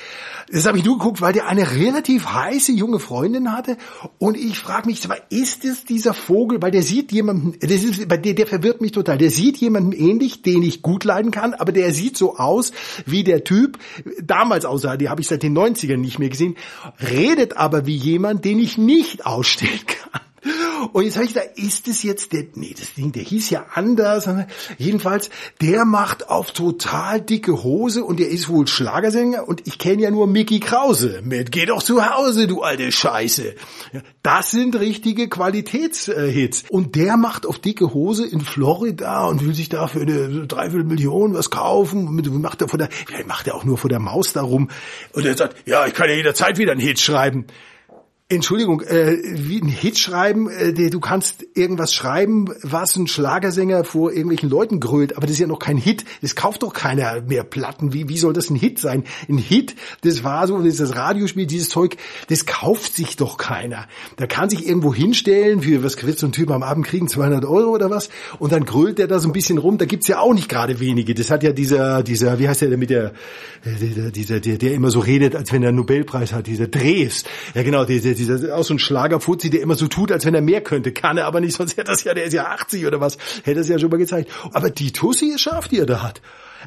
das 0.52 0.66
habe 0.66 0.76
ich 0.76 0.84
nur 0.84 0.98
geguckt, 0.98 1.22
weil 1.22 1.32
der 1.32 1.48
eine 1.48 1.76
relativ 1.76 2.26
heiße 2.26 2.72
junge 2.72 2.98
Freundin 2.98 3.52
hatte. 3.52 3.78
Und 4.18 4.36
ich 4.36 4.58
frage 4.58 4.86
mich, 4.86 5.08
ist 5.30 5.64
es 5.64 5.86
dieser 5.86 6.12
Vogel, 6.12 6.60
weil 6.60 6.70
der 6.70 6.82
sieht 6.82 7.10
jemanden, 7.10 7.54
das 7.58 7.82
ist, 7.82 8.10
der, 8.10 8.18
der 8.18 8.46
verwirrt 8.46 8.82
mich 8.82 8.92
total. 8.92 9.16
Der 9.16 9.30
sieht 9.30 9.56
jemanden 9.56 9.92
ähnlich, 9.92 10.42
den 10.42 10.62
ich 10.62 10.82
gut 10.82 11.04
leiden 11.04 11.30
kann, 11.30 11.54
aber 11.54 11.72
der 11.72 11.94
sieht 11.94 12.18
so 12.18 12.36
aus, 12.36 12.72
wie 13.06 13.24
der 13.24 13.44
Typ 13.44 13.78
damals 14.22 14.66
aussah. 14.66 14.98
Die 14.98 15.08
habe 15.08 15.22
ich 15.22 15.28
seit 15.28 15.42
den 15.42 15.56
90ern 15.56 15.96
nicht 15.96 16.18
mehr 16.18 16.28
gesehen. 16.28 16.56
Redet 17.00 17.56
aber 17.56 17.71
wie 17.86 17.96
jemand, 17.96 18.44
den 18.44 18.58
ich 18.58 18.78
nicht 18.78 19.26
ausstehen 19.26 19.86
kann. 19.86 20.21
Und 20.92 21.04
jetzt 21.04 21.16
habe 21.16 21.26
ich 21.26 21.32
da, 21.32 21.40
ist 21.56 21.88
es 21.88 22.02
jetzt 22.02 22.32
der, 22.32 22.44
nee, 22.54 22.74
das 22.78 22.94
Ding, 22.94 23.12
der 23.12 23.22
hieß 23.22 23.50
ja 23.50 23.66
anders. 23.74 24.28
Jedenfalls, 24.78 25.30
der 25.60 25.84
macht 25.84 26.28
auf 26.28 26.52
total 26.52 27.20
dicke 27.20 27.62
Hose 27.62 28.04
und 28.04 28.18
der 28.18 28.28
ist 28.28 28.48
wohl 28.48 28.66
Schlagersänger 28.66 29.46
und 29.48 29.66
ich 29.66 29.78
kenne 29.78 30.02
ja 30.02 30.10
nur 30.10 30.26
Mickey 30.26 30.60
Krause 30.60 31.20
mit 31.24 31.52
Geh 31.52 31.66
doch 31.66 31.82
zu 31.82 32.04
Hause, 32.04 32.46
du 32.46 32.62
alte 32.62 32.90
Scheiße. 32.90 33.54
Das 34.22 34.50
sind 34.50 34.76
richtige 34.76 35.28
Qualitätshits. 35.28 36.64
Und 36.68 36.94
der 36.96 37.16
macht 37.16 37.46
auf 37.46 37.58
dicke 37.58 37.92
Hose 37.92 38.26
in 38.26 38.40
Florida 38.40 39.26
und 39.26 39.44
will 39.44 39.54
sich 39.54 39.68
da 39.68 39.86
für 39.86 40.02
eine 40.02 40.46
Dreiviertelmillion 40.46 41.34
was 41.34 41.50
kaufen. 41.50 42.06
Und 42.08 42.40
macht 42.40 42.62
er 42.62 42.68
vor 42.68 42.78
der, 42.78 42.88
macht 43.26 43.46
er 43.46 43.54
auch 43.54 43.64
nur 43.64 43.78
vor 43.78 43.90
der 43.90 44.00
Maus 44.00 44.32
darum. 44.32 44.68
Und 45.12 45.26
er 45.26 45.36
sagt, 45.36 45.56
ja, 45.66 45.86
ich 45.86 45.94
kann 45.94 46.08
ja 46.08 46.14
jederzeit 46.14 46.58
wieder 46.58 46.72
einen 46.72 46.80
Hit 46.80 47.00
schreiben. 47.00 47.46
Entschuldigung, 48.34 48.80
äh, 48.80 49.18
wie 49.22 49.60
ein 49.60 49.68
Hit 49.68 49.98
schreiben, 49.98 50.48
äh, 50.48 50.72
du 50.72 51.00
kannst 51.00 51.44
irgendwas 51.54 51.92
schreiben, 51.92 52.48
was 52.62 52.96
ein 52.96 53.06
Schlagersänger 53.06 53.84
vor 53.84 54.10
irgendwelchen 54.10 54.48
Leuten 54.48 54.80
grölt, 54.80 55.18
aber 55.18 55.26
das 55.26 55.32
ist 55.32 55.40
ja 55.40 55.46
noch 55.46 55.58
kein 55.58 55.76
Hit. 55.76 56.06
Das 56.22 56.34
kauft 56.34 56.62
doch 56.62 56.72
keiner 56.72 57.20
mehr 57.20 57.44
Platten. 57.44 57.92
Wie, 57.92 58.08
wie 58.08 58.16
soll 58.16 58.32
das 58.32 58.48
ein 58.48 58.56
Hit 58.56 58.78
sein? 58.78 59.04
Ein 59.28 59.36
Hit, 59.36 59.76
das 60.00 60.24
war 60.24 60.46
so, 60.46 60.56
das 60.56 60.68
ist 60.68 60.80
das 60.80 60.96
Radiospiel, 60.96 61.44
dieses 61.44 61.68
Zeug, 61.68 61.96
das 62.28 62.46
kauft 62.46 62.94
sich 62.94 63.16
doch 63.16 63.36
keiner. 63.36 63.86
Da 64.16 64.26
kann 64.26 64.48
sich 64.48 64.66
irgendwo 64.66 64.94
hinstellen, 64.94 65.60
für 65.60 65.84
was 65.84 66.02
wird 66.02 66.18
so 66.18 66.26
ein 66.26 66.32
Typ 66.32 66.50
am 66.50 66.62
Abend 66.62 66.86
kriegen, 66.86 67.08
200 67.08 67.44
Euro 67.44 67.70
oder 67.70 67.90
was, 67.90 68.08
und 68.38 68.52
dann 68.52 68.64
grölt 68.64 68.98
der 68.98 69.08
da 69.08 69.18
so 69.18 69.28
ein 69.28 69.32
bisschen 69.32 69.58
rum. 69.58 69.76
Da 69.76 69.84
gibt's 69.84 70.08
ja 70.08 70.20
auch 70.20 70.32
nicht 70.32 70.48
gerade 70.48 70.80
wenige. 70.80 71.14
Das 71.14 71.30
hat 71.30 71.42
ja 71.42 71.52
dieser, 71.52 72.02
dieser, 72.02 72.38
wie 72.38 72.48
heißt 72.48 72.62
der 72.62 72.78
mit 72.78 72.88
der, 72.88 73.12
der, 73.64 74.10
dieser, 74.10 74.40
der, 74.40 74.56
der 74.56 74.72
immer 74.72 74.90
so 74.90 75.00
redet, 75.00 75.36
als 75.36 75.52
wenn 75.52 75.62
er 75.62 75.68
einen 75.68 75.76
Nobelpreis 75.76 76.32
hat, 76.32 76.46
dieser 76.46 76.68
Dreves. 76.68 77.24
Ja 77.54 77.62
genau, 77.62 77.84
dieser 77.84 78.21
dieser 78.26 78.56
auch 78.56 78.64
so 78.64 78.74
ein 78.74 78.78
Schlagerfuzzi, 78.78 79.50
der 79.50 79.60
immer 79.60 79.74
so 79.74 79.86
tut, 79.88 80.12
als 80.12 80.24
wenn 80.24 80.34
er 80.34 80.40
mehr 80.40 80.60
könnte. 80.60 80.92
Kann 80.92 81.18
er 81.18 81.26
aber 81.26 81.40
nicht, 81.40 81.56
sonst 81.56 81.76
hätte 81.76 81.90
das 81.90 82.04
ja, 82.04 82.14
der 82.14 82.24
ist 82.24 82.32
ja 82.32 82.46
80 82.46 82.86
oder 82.86 83.00
was, 83.00 83.18
hätte 83.44 83.60
es 83.60 83.68
ja 83.68 83.78
schon 83.78 83.90
mal 83.90 83.96
gezeigt. 83.96 84.30
Aber 84.52 84.70
die 84.70 84.92
Tussi 84.92 85.26
ist 85.26 85.40
scharf, 85.40 85.68
die 85.68 85.78
er 85.78 85.86
da 85.86 86.02
hat 86.02 86.20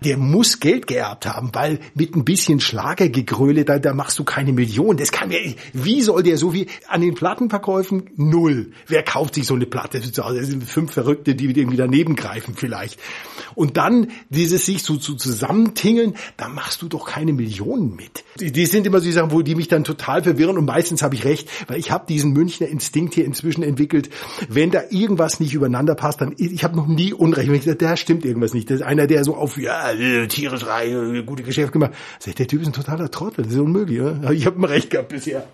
der 0.04 0.18
muss 0.18 0.60
Geld 0.60 0.88
geerbt 0.88 1.26
haben, 1.26 1.50
weil 1.54 1.80
mit 1.94 2.16
ein 2.16 2.26
bisschen 2.26 2.60
Schlagergegröle, 2.60 3.66
da, 3.66 3.80
da 3.80 3.94
machst 3.94 4.20
du 4.20 4.24
keine 4.24 4.54
Millionen. 4.54 4.98
Das 4.98 5.12
kann 5.12 5.30
wer, 5.30 5.56
wie 5.74 6.02
soll 6.02 6.24
der 6.24 6.38
so 6.38 6.54
wie 6.54 6.68
an 6.88 7.02
den 7.02 7.16
Plattenverkäufen? 7.16 8.10
Null. 8.16 8.72
Wer 8.88 9.04
kauft 9.04 9.36
sich 9.36 9.48
so 9.48 9.56
eine 9.56 9.66
Platte? 9.66 10.00
Das 10.00 10.48
sind 10.48 10.64
fünf 10.64 10.92
Verrückte, 10.92 11.36
die 11.36 11.46
irgendwie 11.46 11.78
daneben 11.78 12.16
greifen 12.16 12.56
vielleicht. 12.56 13.00
Und 13.56 13.78
dann 13.78 14.08
dieses 14.30 14.66
sich 14.66 14.84
so, 14.84 14.96
so 14.96 15.14
zusammentingeln, 15.14 16.16
da 16.38 16.50
machst 16.50 16.82
du 16.82 16.88
doch 16.88 17.06
keine 17.06 17.34
Millionen 17.34 17.96
mit. 17.96 18.24
Die, 18.40 18.52
die 18.52 18.66
sind 18.66 18.86
immer 18.86 19.00
so 19.00 19.06
die 19.06 19.12
Sachen, 19.12 19.32
wo 19.32 19.42
die 19.42 19.56
mich 19.56 19.68
dann 19.68 19.84
total 19.84 20.24
verwirren 20.24 20.58
und 20.58 20.66
meistens 20.66 21.02
habe 21.02 21.16
ich 21.16 21.26
recht, 21.26 21.50
weil 21.68 21.80
ich 21.80 21.92
habe 21.92 22.06
diesen 22.08 22.34
Münchner 22.34 22.68
Instinkt 22.68 23.14
hier 23.14 23.26
inzwischen 23.26 23.64
entwickelt. 23.64 24.10
Wenn 24.50 24.72
da 24.72 24.82
irgendwas 24.90 25.40
nicht 25.40 25.54
übereinander 25.54 25.96
passt, 25.96 26.22
dann 26.22 26.34
ich 26.38 26.64
habe 26.64 26.76
noch 26.76 26.88
nie 26.88 27.14
Unrecht. 27.14 27.48
Wenn 27.48 27.56
ich 27.56 27.64
sage, 27.64 27.78
da 27.78 27.96
stimmt 27.98 28.26
irgendwas 28.26 28.54
nicht. 28.54 28.70
Das 28.70 28.78
ist 28.78 28.86
einer, 28.86 29.08
der 29.08 29.24
so 29.24 29.36
auf 29.36 29.58
ja, 29.58 29.85
tierisch 30.28 30.66
rein, 30.66 31.16
äh, 31.16 31.24
gute 31.24 31.44
Geschäfte 31.44 31.72
gemacht. 31.72 31.94
Sag 32.20 32.30
ich, 32.30 32.36
der 32.36 32.48
Typ 32.48 32.62
ist 32.62 32.68
ein 32.68 32.74
totaler 32.74 33.10
Trottel, 33.12 33.44
das 33.44 33.54
ist 33.54 33.60
unmöglich. 33.60 34.02
Oder? 34.02 34.32
Ich 34.32 34.46
habe 34.46 34.56
immer 34.56 34.70
recht 34.70 34.90
gehabt 34.90 35.10
bisher. 35.10 35.48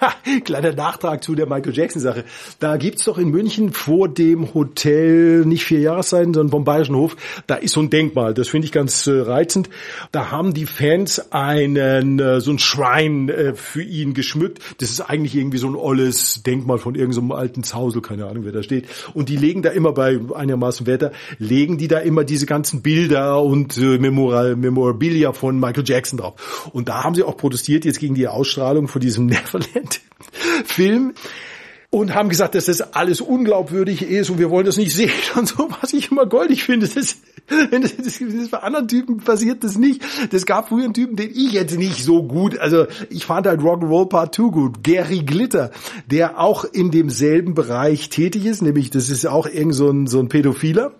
Kleiner 0.44 0.72
Nachtrag 0.72 1.22
zu 1.22 1.34
der 1.34 1.46
Michael 1.46 1.74
Jackson-Sache. 1.74 2.24
Da 2.58 2.76
gibt's 2.76 3.04
doch 3.04 3.18
in 3.18 3.30
München 3.30 3.72
vor 3.72 4.08
dem 4.08 4.54
Hotel, 4.54 5.44
nicht 5.44 5.64
vier 5.64 5.80
Jahreszeiten, 5.80 6.34
sondern 6.34 6.50
vom 6.50 6.64
Bayerischen 6.64 6.96
Hof, 6.96 7.16
da 7.46 7.56
ist 7.56 7.72
so 7.72 7.80
ein 7.80 7.90
Denkmal. 7.90 8.34
Das 8.34 8.48
finde 8.48 8.66
ich 8.66 8.72
ganz 8.72 9.06
äh, 9.06 9.20
reizend. 9.20 9.68
Da 10.12 10.30
haben 10.30 10.54
die 10.54 10.66
Fans 10.66 11.32
einen, 11.32 12.18
äh, 12.18 12.40
so 12.40 12.50
ein 12.50 12.58
Schrein 12.58 13.28
äh, 13.28 13.54
für 13.54 13.82
ihn 13.82 14.14
geschmückt. 14.14 14.60
Das 14.78 14.90
ist 14.90 15.00
eigentlich 15.00 15.34
irgendwie 15.34 15.58
so 15.58 15.68
ein 15.68 15.76
olles 15.76 16.42
Denkmal 16.42 16.78
von 16.78 16.94
irgendeinem 16.94 17.28
so 17.28 17.34
alten 17.34 17.62
Zausel, 17.62 18.02
keine 18.02 18.26
Ahnung, 18.26 18.44
wer 18.44 18.52
da 18.52 18.62
steht. 18.62 18.86
Und 19.14 19.28
die 19.28 19.36
legen 19.36 19.62
da 19.62 19.70
immer 19.70 19.92
bei 19.92 20.18
einigermaßen 20.34 20.86
Wetter, 20.86 21.12
legen 21.38 21.78
die 21.78 21.88
da 21.88 21.98
immer 21.98 22.24
diese 22.24 22.46
ganzen 22.46 22.82
Bilder 22.82 23.42
und 23.42 23.76
äh, 23.76 23.98
Memora 23.98 24.54
Memorabilia 24.56 25.32
von 25.32 25.58
Michael 25.58 25.84
Jackson 25.86 26.18
drauf. 26.18 26.70
Und 26.72 26.88
da 26.88 27.04
haben 27.04 27.14
sie 27.14 27.22
auch 27.22 27.36
protestiert 27.36 27.84
jetzt 27.84 28.00
gegen 28.00 28.14
die 28.14 28.28
Ausstrahlung 28.28 28.88
von 28.88 29.00
diesem 29.00 29.26
Neverland-Film 30.50 31.14
und 31.90 32.14
haben 32.14 32.28
gesagt, 32.28 32.54
dass 32.54 32.66
das 32.66 32.80
alles 32.94 33.20
unglaubwürdig 33.20 34.02
ist 34.02 34.30
und 34.30 34.38
wir 34.38 34.48
wollen 34.48 34.64
das 34.64 34.76
nicht 34.76 34.94
sehen 34.94 35.10
und 35.34 35.48
so, 35.48 35.68
was 35.80 35.92
ich 35.92 36.12
immer 36.12 36.24
goldig 36.24 36.62
finde. 36.62 36.86
Das, 36.86 37.16
das, 37.48 37.96
das, 37.96 38.18
das 38.20 38.48
bei 38.48 38.58
anderen 38.58 38.86
Typen 38.86 39.16
passiert 39.18 39.64
das 39.64 39.76
nicht. 39.76 40.02
Das 40.30 40.46
gab 40.46 40.68
früher 40.68 40.84
einen 40.84 40.94
Typen, 40.94 41.16
den 41.16 41.30
ich 41.30 41.52
jetzt 41.52 41.76
nicht 41.76 42.04
so 42.04 42.22
gut, 42.22 42.56
also 42.58 42.86
ich 43.08 43.26
fand 43.26 43.48
halt 43.48 43.60
Rock'n'Roll 43.60 44.08
Part 44.08 44.36
2 44.36 44.42
gut. 44.50 44.84
Gary 44.84 45.22
Glitter, 45.22 45.72
der 46.06 46.38
auch 46.38 46.64
in 46.64 46.92
demselben 46.92 47.54
Bereich 47.54 48.08
tätig 48.08 48.46
ist, 48.46 48.62
nämlich 48.62 48.90
das 48.90 49.10
ist 49.10 49.26
auch 49.26 49.46
irgend 49.46 49.74
so 49.74 49.90
ein, 49.90 50.06
so 50.06 50.20
ein 50.20 50.28
Pädophiler, 50.28 50.92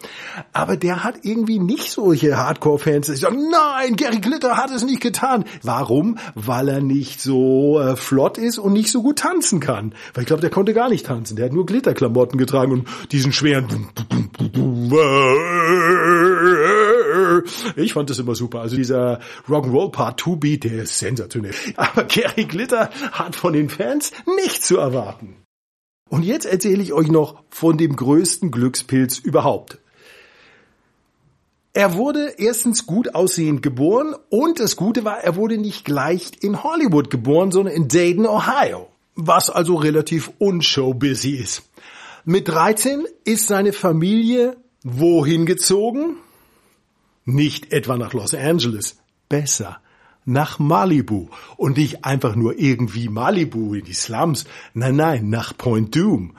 aber 0.53 0.76
der 0.76 1.05
hat 1.05 1.20
irgendwie 1.22 1.61
nicht 1.61 1.92
solche 1.92 2.37
Hardcore-Fans, 2.37 3.07
die 3.07 3.14
sagen, 3.14 3.48
nein, 3.50 3.94
Gary 3.94 4.18
Glitter 4.18 4.57
hat 4.57 4.72
es 4.72 4.85
nicht 4.85 5.00
getan. 5.00 5.44
Warum? 5.62 6.18
Weil 6.35 6.68
er 6.68 6.81
nicht 6.81 7.20
so 7.20 7.79
äh, 7.79 7.94
flott 7.94 8.38
ist 8.38 8.59
und 8.59 8.72
nicht 8.72 8.90
so 8.90 9.03
gut 9.03 9.20
tanzen 9.20 9.61
kann. 9.61 9.94
Weil 10.14 10.22
ich 10.22 10.26
glaube, 10.26 10.40
der 10.40 10.50
konnte 10.50 10.74
gar 10.80 10.88
nicht 10.88 11.04
tanzen. 11.04 11.36
Der 11.36 11.44
hat 11.44 11.52
nur 11.52 11.66
Glitterklamotten 11.66 12.38
getragen 12.38 12.72
und 12.72 12.88
diesen 13.12 13.34
schweren. 13.34 13.88
Ich 17.76 17.92
fand 17.92 18.08
das 18.08 18.18
immer 18.18 18.34
super. 18.34 18.62
Also 18.62 18.76
dieser 18.76 19.20
Rock'n'Roll 19.46 19.92
Part 19.92 20.20
2 20.20 20.36
Beat, 20.36 20.64
der 20.64 20.84
ist 20.84 20.98
sensationell. 20.98 21.52
Aber 21.76 22.04
Gary 22.04 22.46
Glitter 22.46 22.88
hat 23.12 23.36
von 23.36 23.52
den 23.52 23.68
Fans 23.68 24.12
nichts 24.38 24.68
zu 24.68 24.78
erwarten. 24.78 25.36
Und 26.08 26.22
jetzt 26.22 26.46
erzähle 26.46 26.82
ich 26.82 26.94
euch 26.94 27.08
noch 27.08 27.42
von 27.50 27.76
dem 27.76 27.94
größten 27.94 28.50
Glückspilz 28.50 29.18
überhaupt. 29.18 29.80
Er 31.74 31.92
wurde 31.92 32.36
erstens 32.38 32.86
gut 32.86 33.14
aussehend 33.14 33.62
geboren 33.62 34.14
und 34.30 34.58
das 34.58 34.76
Gute 34.76 35.04
war, 35.04 35.18
er 35.18 35.36
wurde 35.36 35.58
nicht 35.58 35.84
gleich 35.84 36.30
in 36.40 36.62
Hollywood 36.62 37.10
geboren, 37.10 37.52
sondern 37.52 37.74
in 37.74 37.88
Dayton, 37.88 38.24
Ohio 38.26 38.89
was 39.26 39.50
also 39.50 39.74
relativ 39.76 40.30
unshowbusy 40.38 41.33
ist. 41.33 41.62
Mit 42.24 42.48
13 42.48 43.04
ist 43.24 43.46
seine 43.46 43.72
Familie 43.72 44.56
wohin 44.83 45.46
gezogen? 45.46 46.16
Nicht 47.24 47.72
etwa 47.72 47.96
nach 47.96 48.12
Los 48.12 48.35
Angeles, 48.35 48.96
besser 49.28 49.80
nach 50.24 50.59
Malibu 50.59 51.28
und 51.56 51.76
nicht 51.76 52.04
einfach 52.04 52.37
nur 52.37 52.59
irgendwie 52.59 53.09
Malibu 53.09 53.74
in 53.74 53.85
die 53.85 53.94
Slums, 53.94 54.44
nein, 54.74 54.96
nein, 54.96 55.30
nach 55.30 55.56
Point 55.56 55.96
Doom, 55.96 56.37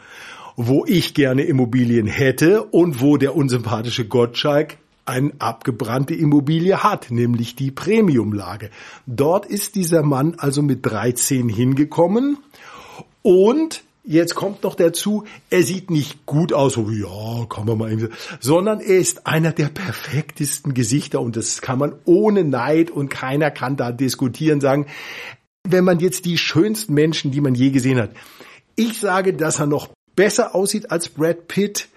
wo 0.56 0.86
ich 0.86 1.14
gerne 1.14 1.44
Immobilien 1.44 2.08
hätte 2.08 2.64
und 2.64 3.02
wo 3.02 3.18
der 3.18 3.36
unsympathische 3.36 4.08
Gottschalk 4.08 4.78
eine 5.06 5.34
abgebrannte 5.40 6.14
Immobilie 6.14 6.84
hat, 6.84 7.10
nämlich 7.10 7.56
die 7.56 7.72
Premiumlage. 7.72 8.70
Dort 9.08 9.46
ist 9.46 9.76
dieser 9.76 10.04
Mann 10.04 10.36
also 10.38 10.62
mit 10.62 10.86
13 10.86 11.50
hingekommen 11.50 12.38
und 13.22 13.84
Jetzt 14.04 14.34
kommt 14.34 14.64
noch 14.64 14.74
dazu, 14.74 15.26
er 15.52 15.62
sieht 15.62 15.92
nicht 15.92 16.26
gut 16.26 16.54
aus, 16.54 16.74
so 16.74 16.90
ja, 16.90 17.46
kann 17.48 17.68
man 17.68 17.78
mal, 17.78 18.10
sondern 18.40 18.80
er 18.80 18.98
ist 18.98 19.28
einer 19.28 19.52
der 19.52 19.68
perfektesten 19.68 20.74
Gesichter 20.74 21.22
und 21.22 21.36
das 21.36 21.62
kann 21.62 21.78
man 21.78 21.94
ohne 22.06 22.44
Neid 22.44 22.90
und 22.90 23.10
keiner 23.10 23.52
kann 23.52 23.78
da 23.78 23.92
diskutieren 23.92 24.60
sagen, 24.60 24.88
wenn 25.64 25.84
man 25.84 26.00
jetzt 26.00 26.26
die 26.26 26.40
schönsten 26.40 26.96
Menschen, 26.96 27.30
die 27.30 27.42
man 27.42 27.54
je 27.54 27.70
gesehen 27.70 28.00
hat. 28.00 28.10
Ich 28.76 29.00
sage, 29.00 29.36
dass 29.36 29.60
er 29.60 29.68
noch 29.68 29.90
besser 30.16 30.56
aussieht 30.56 30.90
als 30.90 31.10
Brad 31.10 31.48
Pitt. 31.48 31.88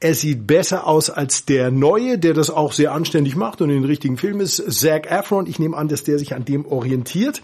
Er 0.00 0.16
sieht 0.16 0.48
besser 0.48 0.88
aus 0.88 1.10
als 1.10 1.44
der 1.44 1.70
Neue, 1.70 2.18
der 2.18 2.34
das 2.34 2.50
auch 2.50 2.72
sehr 2.72 2.92
anständig 2.92 3.36
macht 3.36 3.60
und 3.60 3.70
in 3.70 3.76
den 3.76 3.84
richtigen 3.84 4.16
Film 4.16 4.40
ist. 4.40 4.56
Zac 4.80 5.08
Efron, 5.08 5.46
ich 5.46 5.60
nehme 5.60 5.76
an, 5.76 5.86
dass 5.86 6.02
der 6.02 6.18
sich 6.18 6.34
an 6.34 6.44
dem 6.44 6.66
orientiert. 6.66 7.40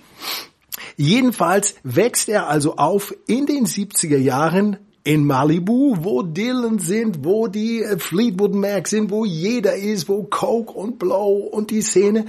Jedenfalls 0.96 1.74
wächst 1.82 2.28
er 2.28 2.48
also 2.48 2.76
auf 2.76 3.14
in 3.26 3.46
den 3.46 3.66
70er 3.66 4.18
Jahren 4.18 4.78
in 5.04 5.24
Malibu, 5.24 5.96
wo 6.00 6.22
Dylan 6.22 6.78
sind, 6.78 7.24
wo 7.24 7.46
die 7.48 7.82
äh, 7.82 7.98
Fleetwood 7.98 8.54
Mac 8.54 8.88
sind, 8.88 9.10
wo 9.10 9.24
jeder 9.24 9.74
ist, 9.74 10.08
wo 10.08 10.24
Coke 10.24 10.72
und 10.72 10.98
Blow 10.98 11.48
und 11.50 11.70
die 11.70 11.80
Szene. 11.80 12.26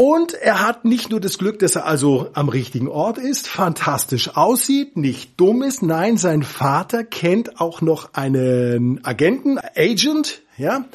Und 0.00 0.32
er 0.32 0.66
hat 0.66 0.86
nicht 0.86 1.10
nur 1.10 1.20
das 1.20 1.36
Glück, 1.36 1.58
dass 1.58 1.76
er 1.76 1.84
also 1.84 2.30
am 2.32 2.48
richtigen 2.48 2.88
Ort 2.88 3.18
ist, 3.18 3.46
fantastisch 3.46 4.34
aussieht, 4.34 4.96
nicht 4.96 5.38
dumm 5.38 5.62
ist. 5.62 5.82
Nein, 5.82 6.16
sein 6.16 6.42
Vater 6.42 7.04
kennt 7.04 7.60
auch 7.60 7.82
noch 7.82 8.14
einen 8.14 9.04
Agenten, 9.04 9.58
Agent, 9.76 10.40
ja, 10.56 10.86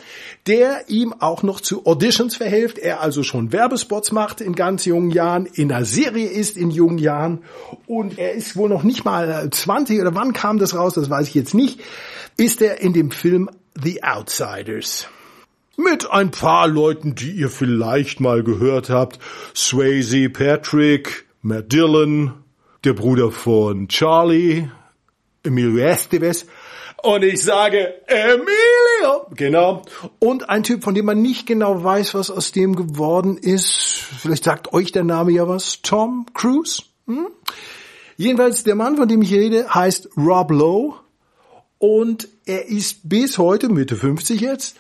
der 0.48 0.90
ihm 0.90 1.14
auch 1.20 1.44
noch 1.44 1.62
zu 1.62 1.86
Auditions 1.86 2.36
verhilft. 2.36 2.80
Er 2.80 3.00
also 3.00 3.22
schon 3.22 3.52
Werbespots 3.52 4.12
macht 4.12 4.42
in 4.42 4.56
ganz 4.56 4.86
jungen 4.86 5.12
Jahren, 5.12 5.46
in 5.46 5.72
einer 5.72 5.86
Serie 5.86 6.28
ist 6.28 6.58
in 6.58 6.72
jungen 6.72 6.98
Jahren 6.98 7.44
und 7.86 8.18
er 8.18 8.34
ist 8.34 8.56
wohl 8.56 8.70
noch 8.70 8.82
nicht 8.82 9.06
mal 9.06 9.48
20 9.52 10.02
oder 10.02 10.16
wann 10.16 10.34
kam 10.34 10.58
das 10.58 10.74
raus, 10.74 10.96
das 10.96 11.12
weiß 11.12 11.28
ich 11.28 11.36
jetzt 11.36 11.54
nicht, 11.54 11.80
ist 12.38 12.60
er 12.60 12.82
in 12.82 12.94
dem 12.94 13.12
Film 13.12 13.52
The 13.80 14.02
Outsiders 14.02 15.10
mit 15.78 16.10
ein 16.10 16.32
paar 16.32 16.68
Leuten, 16.68 17.16
die 17.16 17.32
ihr 17.32 17.50
vielleicht 17.50 18.20
mal 18.20 18.44
gehört 18.44 18.90
habt. 18.90 19.20
Swayze 19.56 20.30
Patrick, 20.30 21.26
Matt 21.42 21.72
Dillon, 21.72 22.34
der 22.84 22.94
Bruder 22.94 23.32
von 23.32 23.88
Charlie, 23.88 24.70
Emilio 25.44 25.78
Estevez. 25.78 26.46
Und 27.04 27.24
ich 27.24 27.44
sage 27.44 27.94
Emilio, 28.08 29.28
genau. 29.36 29.84
Und 30.20 30.50
ein 30.50 30.64
Typ, 30.64 30.84
von 30.84 30.96
dem 30.96 31.06
man 31.06 31.22
nicht 31.22 31.46
genau 31.46 31.84
weiß, 31.84 32.16
was 32.16 32.32
aus 32.32 32.52
dem 32.52 32.76
geworden 32.76 33.38
ist. 33.38 34.00
Vielleicht 34.20 34.46
sagt 34.46 34.74
euch 34.74 34.92
der 34.92 35.04
Name 35.04 35.32
ja 35.32 35.48
was. 35.48 35.82
Tom 35.84 36.26
Cruise. 36.34 36.82
Hm? 37.06 37.28
Jedenfalls 38.18 38.64
der 38.64 38.76
Mann, 38.76 38.96
von 38.98 39.08
dem 39.08 39.22
ich 39.22 39.32
rede, 39.34 39.74
heißt 39.74 40.10
Rob 40.18 40.50
Lowe. 40.52 40.96
Und 41.78 42.28
er 42.46 42.70
ist 42.70 43.08
bis 43.08 43.38
heute, 43.38 43.70
Mitte 43.70 43.96
50 43.96 44.42
jetzt, 44.42 44.78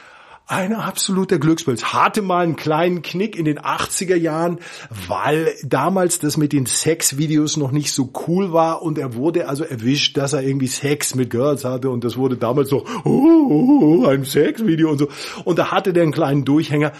ein 0.47 0.73
absoluter 0.73 1.39
Glückspilz. 1.39 1.85
Hatte 1.85 2.21
mal 2.21 2.43
einen 2.43 2.55
kleinen 2.55 3.01
Knick 3.01 3.35
in 3.35 3.45
den 3.45 3.59
80er 3.59 4.15
Jahren, 4.15 4.59
weil 5.07 5.53
damals 5.63 6.19
das 6.19 6.37
mit 6.37 6.53
den 6.53 6.67
Sexvideos 6.67 7.57
noch 7.57 7.71
nicht 7.71 7.91
so 7.91 8.11
cool 8.27 8.53
war 8.53 8.83
und 8.83 8.97
er 8.97 9.15
wurde 9.15 9.47
also 9.47 9.63
erwischt, 9.63 10.17
dass 10.17 10.33
er 10.33 10.43
irgendwie 10.43 10.67
Sex 10.67 11.15
mit 11.15 11.31
Girls 11.31 11.65
hatte 11.65 11.89
und 11.89 12.03
das 12.03 12.15
wurde 12.17 12.37
damals 12.37 12.69
so, 12.69 12.85
oh, 13.03 14.05
ein 14.07 14.23
Sexvideo 14.23 14.91
und 14.91 14.99
so. 14.99 15.07
Und 15.45 15.57
da 15.57 15.71
hatte 15.71 15.93
der 15.93 16.03
einen 16.03 16.11
kleinen 16.11 16.45
Durchhänger, 16.45 16.91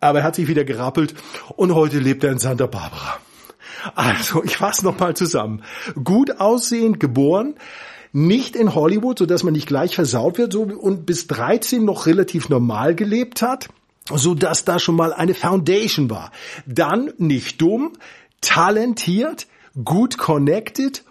aber 0.00 0.20
er 0.20 0.24
hat 0.24 0.36
sich 0.36 0.48
wieder 0.48 0.64
gerappelt 0.64 1.14
und 1.56 1.74
heute 1.74 1.98
lebt 1.98 2.24
er 2.24 2.32
in 2.32 2.38
Santa 2.38 2.66
Barbara. 2.66 3.18
Also, 3.94 4.42
ich 4.42 4.56
fasse 4.56 4.82
nochmal 4.82 5.14
zusammen. 5.14 5.62
Gut 6.02 6.40
aussehend 6.40 7.00
geboren, 7.00 7.54
nicht 8.14 8.54
in 8.54 8.76
Hollywood, 8.76 9.18
so 9.18 9.26
dass 9.26 9.42
man 9.42 9.54
nicht 9.54 9.66
gleich 9.66 9.96
versaut 9.96 10.38
wird 10.38 10.52
so, 10.52 10.62
und 10.62 11.04
bis 11.04 11.26
13 11.26 11.84
noch 11.84 12.06
relativ 12.06 12.48
normal 12.48 12.94
gelebt 12.94 13.42
hat, 13.42 13.68
so 14.08 14.34
dass 14.34 14.64
da 14.64 14.78
schon 14.78 14.94
mal 14.94 15.12
eine 15.12 15.34
Foundation 15.34 16.08
war. 16.08 16.30
Dann 16.64 17.12
nicht 17.18 17.60
dumm, 17.60 17.94
talentiert, 18.40 19.48
gut 19.84 20.16
connected 20.16 21.02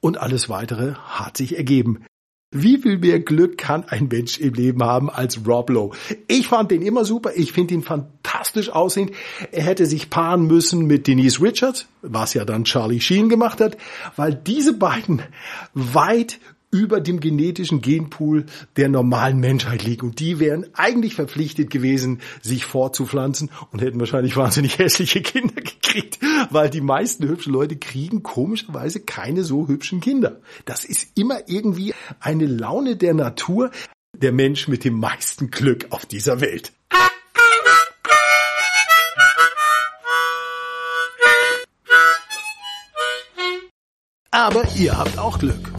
und 0.00 0.18
alles 0.18 0.50
weitere 0.50 0.94
hat 0.96 1.38
sich 1.38 1.56
ergeben. 1.56 2.04
Wie 2.52 2.78
viel 2.78 2.98
mehr 2.98 3.20
Glück 3.20 3.58
kann 3.58 3.84
ein 3.84 4.08
Mensch 4.10 4.40
im 4.40 4.54
Leben 4.54 4.82
haben 4.82 5.08
als 5.08 5.46
Rob 5.46 5.70
Lowe? 5.70 5.96
Ich 6.26 6.48
fand 6.48 6.72
den 6.72 6.82
immer 6.82 7.04
super. 7.04 7.30
Ich 7.36 7.52
finde 7.52 7.74
ihn 7.74 7.84
fantastisch 7.84 8.70
aussehend. 8.70 9.12
Er 9.52 9.62
hätte 9.62 9.86
sich 9.86 10.10
paaren 10.10 10.48
müssen 10.48 10.88
mit 10.88 11.06
Denise 11.06 11.40
Richards, 11.40 11.86
was 12.02 12.34
ja 12.34 12.44
dann 12.44 12.64
Charlie 12.64 13.00
Sheen 13.00 13.28
gemacht 13.28 13.60
hat, 13.60 13.76
weil 14.16 14.34
diese 14.34 14.72
beiden 14.72 15.22
weit 15.74 16.40
über 16.70 17.00
dem 17.00 17.20
genetischen 17.20 17.80
Genpool 17.80 18.46
der 18.76 18.88
normalen 18.88 19.38
Menschheit 19.38 19.82
liegen. 19.84 20.06
Und 20.06 20.20
die 20.20 20.38
wären 20.38 20.66
eigentlich 20.74 21.14
verpflichtet 21.14 21.70
gewesen, 21.70 22.20
sich 22.42 22.64
fortzupflanzen 22.64 23.50
und 23.72 23.82
hätten 23.82 23.98
wahrscheinlich 23.98 24.36
wahnsinnig 24.36 24.78
hässliche 24.78 25.22
Kinder 25.22 25.54
gekriegt, 25.62 26.18
weil 26.50 26.70
die 26.70 26.80
meisten 26.80 27.26
hübschen 27.26 27.52
Leute 27.52 27.76
kriegen 27.76 28.22
komischerweise 28.22 29.00
keine 29.00 29.44
so 29.44 29.68
hübschen 29.68 30.00
Kinder. 30.00 30.40
Das 30.64 30.84
ist 30.84 31.18
immer 31.18 31.48
irgendwie 31.48 31.94
eine 32.20 32.46
Laune 32.46 32.96
der 32.96 33.14
Natur, 33.14 33.70
der 34.16 34.32
Mensch 34.32 34.68
mit 34.68 34.84
dem 34.84 34.94
meisten 34.94 35.50
Glück 35.50 35.86
auf 35.90 36.06
dieser 36.06 36.40
Welt. 36.40 36.72
Aber 44.32 44.64
ihr 44.76 44.96
habt 44.96 45.18
auch 45.18 45.40
Glück. 45.40 45.72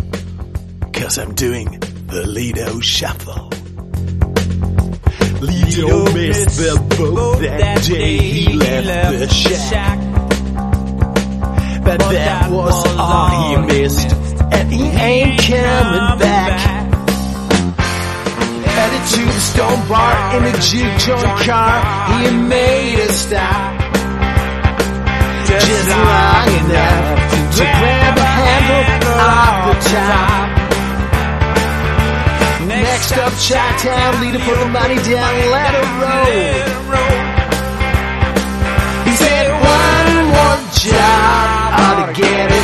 Cause 1.02 1.18
I'm 1.18 1.34
doing 1.34 1.66
the 2.06 2.28
Lido 2.28 2.80
Shuffle. 2.80 3.50
Lido 5.42 6.14
missed 6.14 6.58
the 6.58 6.76
boat 6.96 7.40
that 7.40 7.84
day 7.88 8.18
he 8.18 8.54
left 8.54 9.20
the 9.20 9.28
shack. 9.28 9.98
But 11.84 11.98
that 12.02 12.52
was 12.52 12.86
all 13.00 13.30
he 13.30 13.82
missed, 13.82 14.12
and 14.54 14.72
he 14.72 14.84
ain't 14.84 15.42
coming 15.42 16.20
back. 16.20 16.60
Headed 18.68 19.08
to 19.10 19.26
the 19.26 19.40
stone 19.42 19.88
bar 19.90 20.38
in 20.38 20.44
a 20.46 20.54
juke 20.62 21.00
joint 21.00 21.40
car, 21.50 21.82
he 22.14 22.30
made 22.30 23.00
a 23.00 23.12
stop. 23.12 23.82
Just 25.48 25.90
long 25.90 26.48
enough 26.62 27.56
to 27.58 27.64
grab 27.64 28.18
a 28.18 28.24
handle 28.24 29.14
off 29.20 29.84
the 29.84 29.90
top. 29.90 30.41
Next 33.02 33.18
up, 33.18 33.34
Chi-Town, 33.34 34.22
leader 34.22 34.38
for 34.38 34.56
the 34.58 34.68
money 34.68 34.94
down 34.98 35.34
ladder 35.50 35.88
road. 35.98 36.54
He 39.08 39.16
said, 39.16 39.50
one 39.50 40.28
more 40.28 40.58
job, 40.72 41.80
ought 41.82 42.06
to 42.06 42.22
get 42.22 42.52
it. 42.52 42.61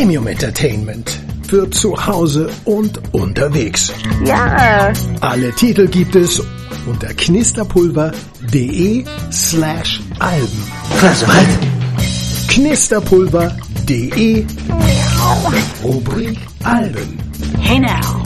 Premium 0.00 0.26
Entertainment 0.28 1.20
für 1.46 1.70
zu 1.70 1.94
Hause 2.06 2.48
und 2.64 2.98
unterwegs. 3.12 3.92
Ja. 4.24 4.94
Alle 5.20 5.52
Titel 5.52 5.88
gibt 5.88 6.16
es 6.16 6.42
unter 6.86 7.08
knisterpulver.de 7.08 9.04
slash 9.30 10.00
Alben. 10.18 10.62
Was? 11.02 11.28
Was? 11.28 12.46
Knisterpulver.de 12.48 14.46
Rubrik 15.84 16.38
Alben. 16.64 17.18
Hey 17.60 17.78
now. 17.78 18.19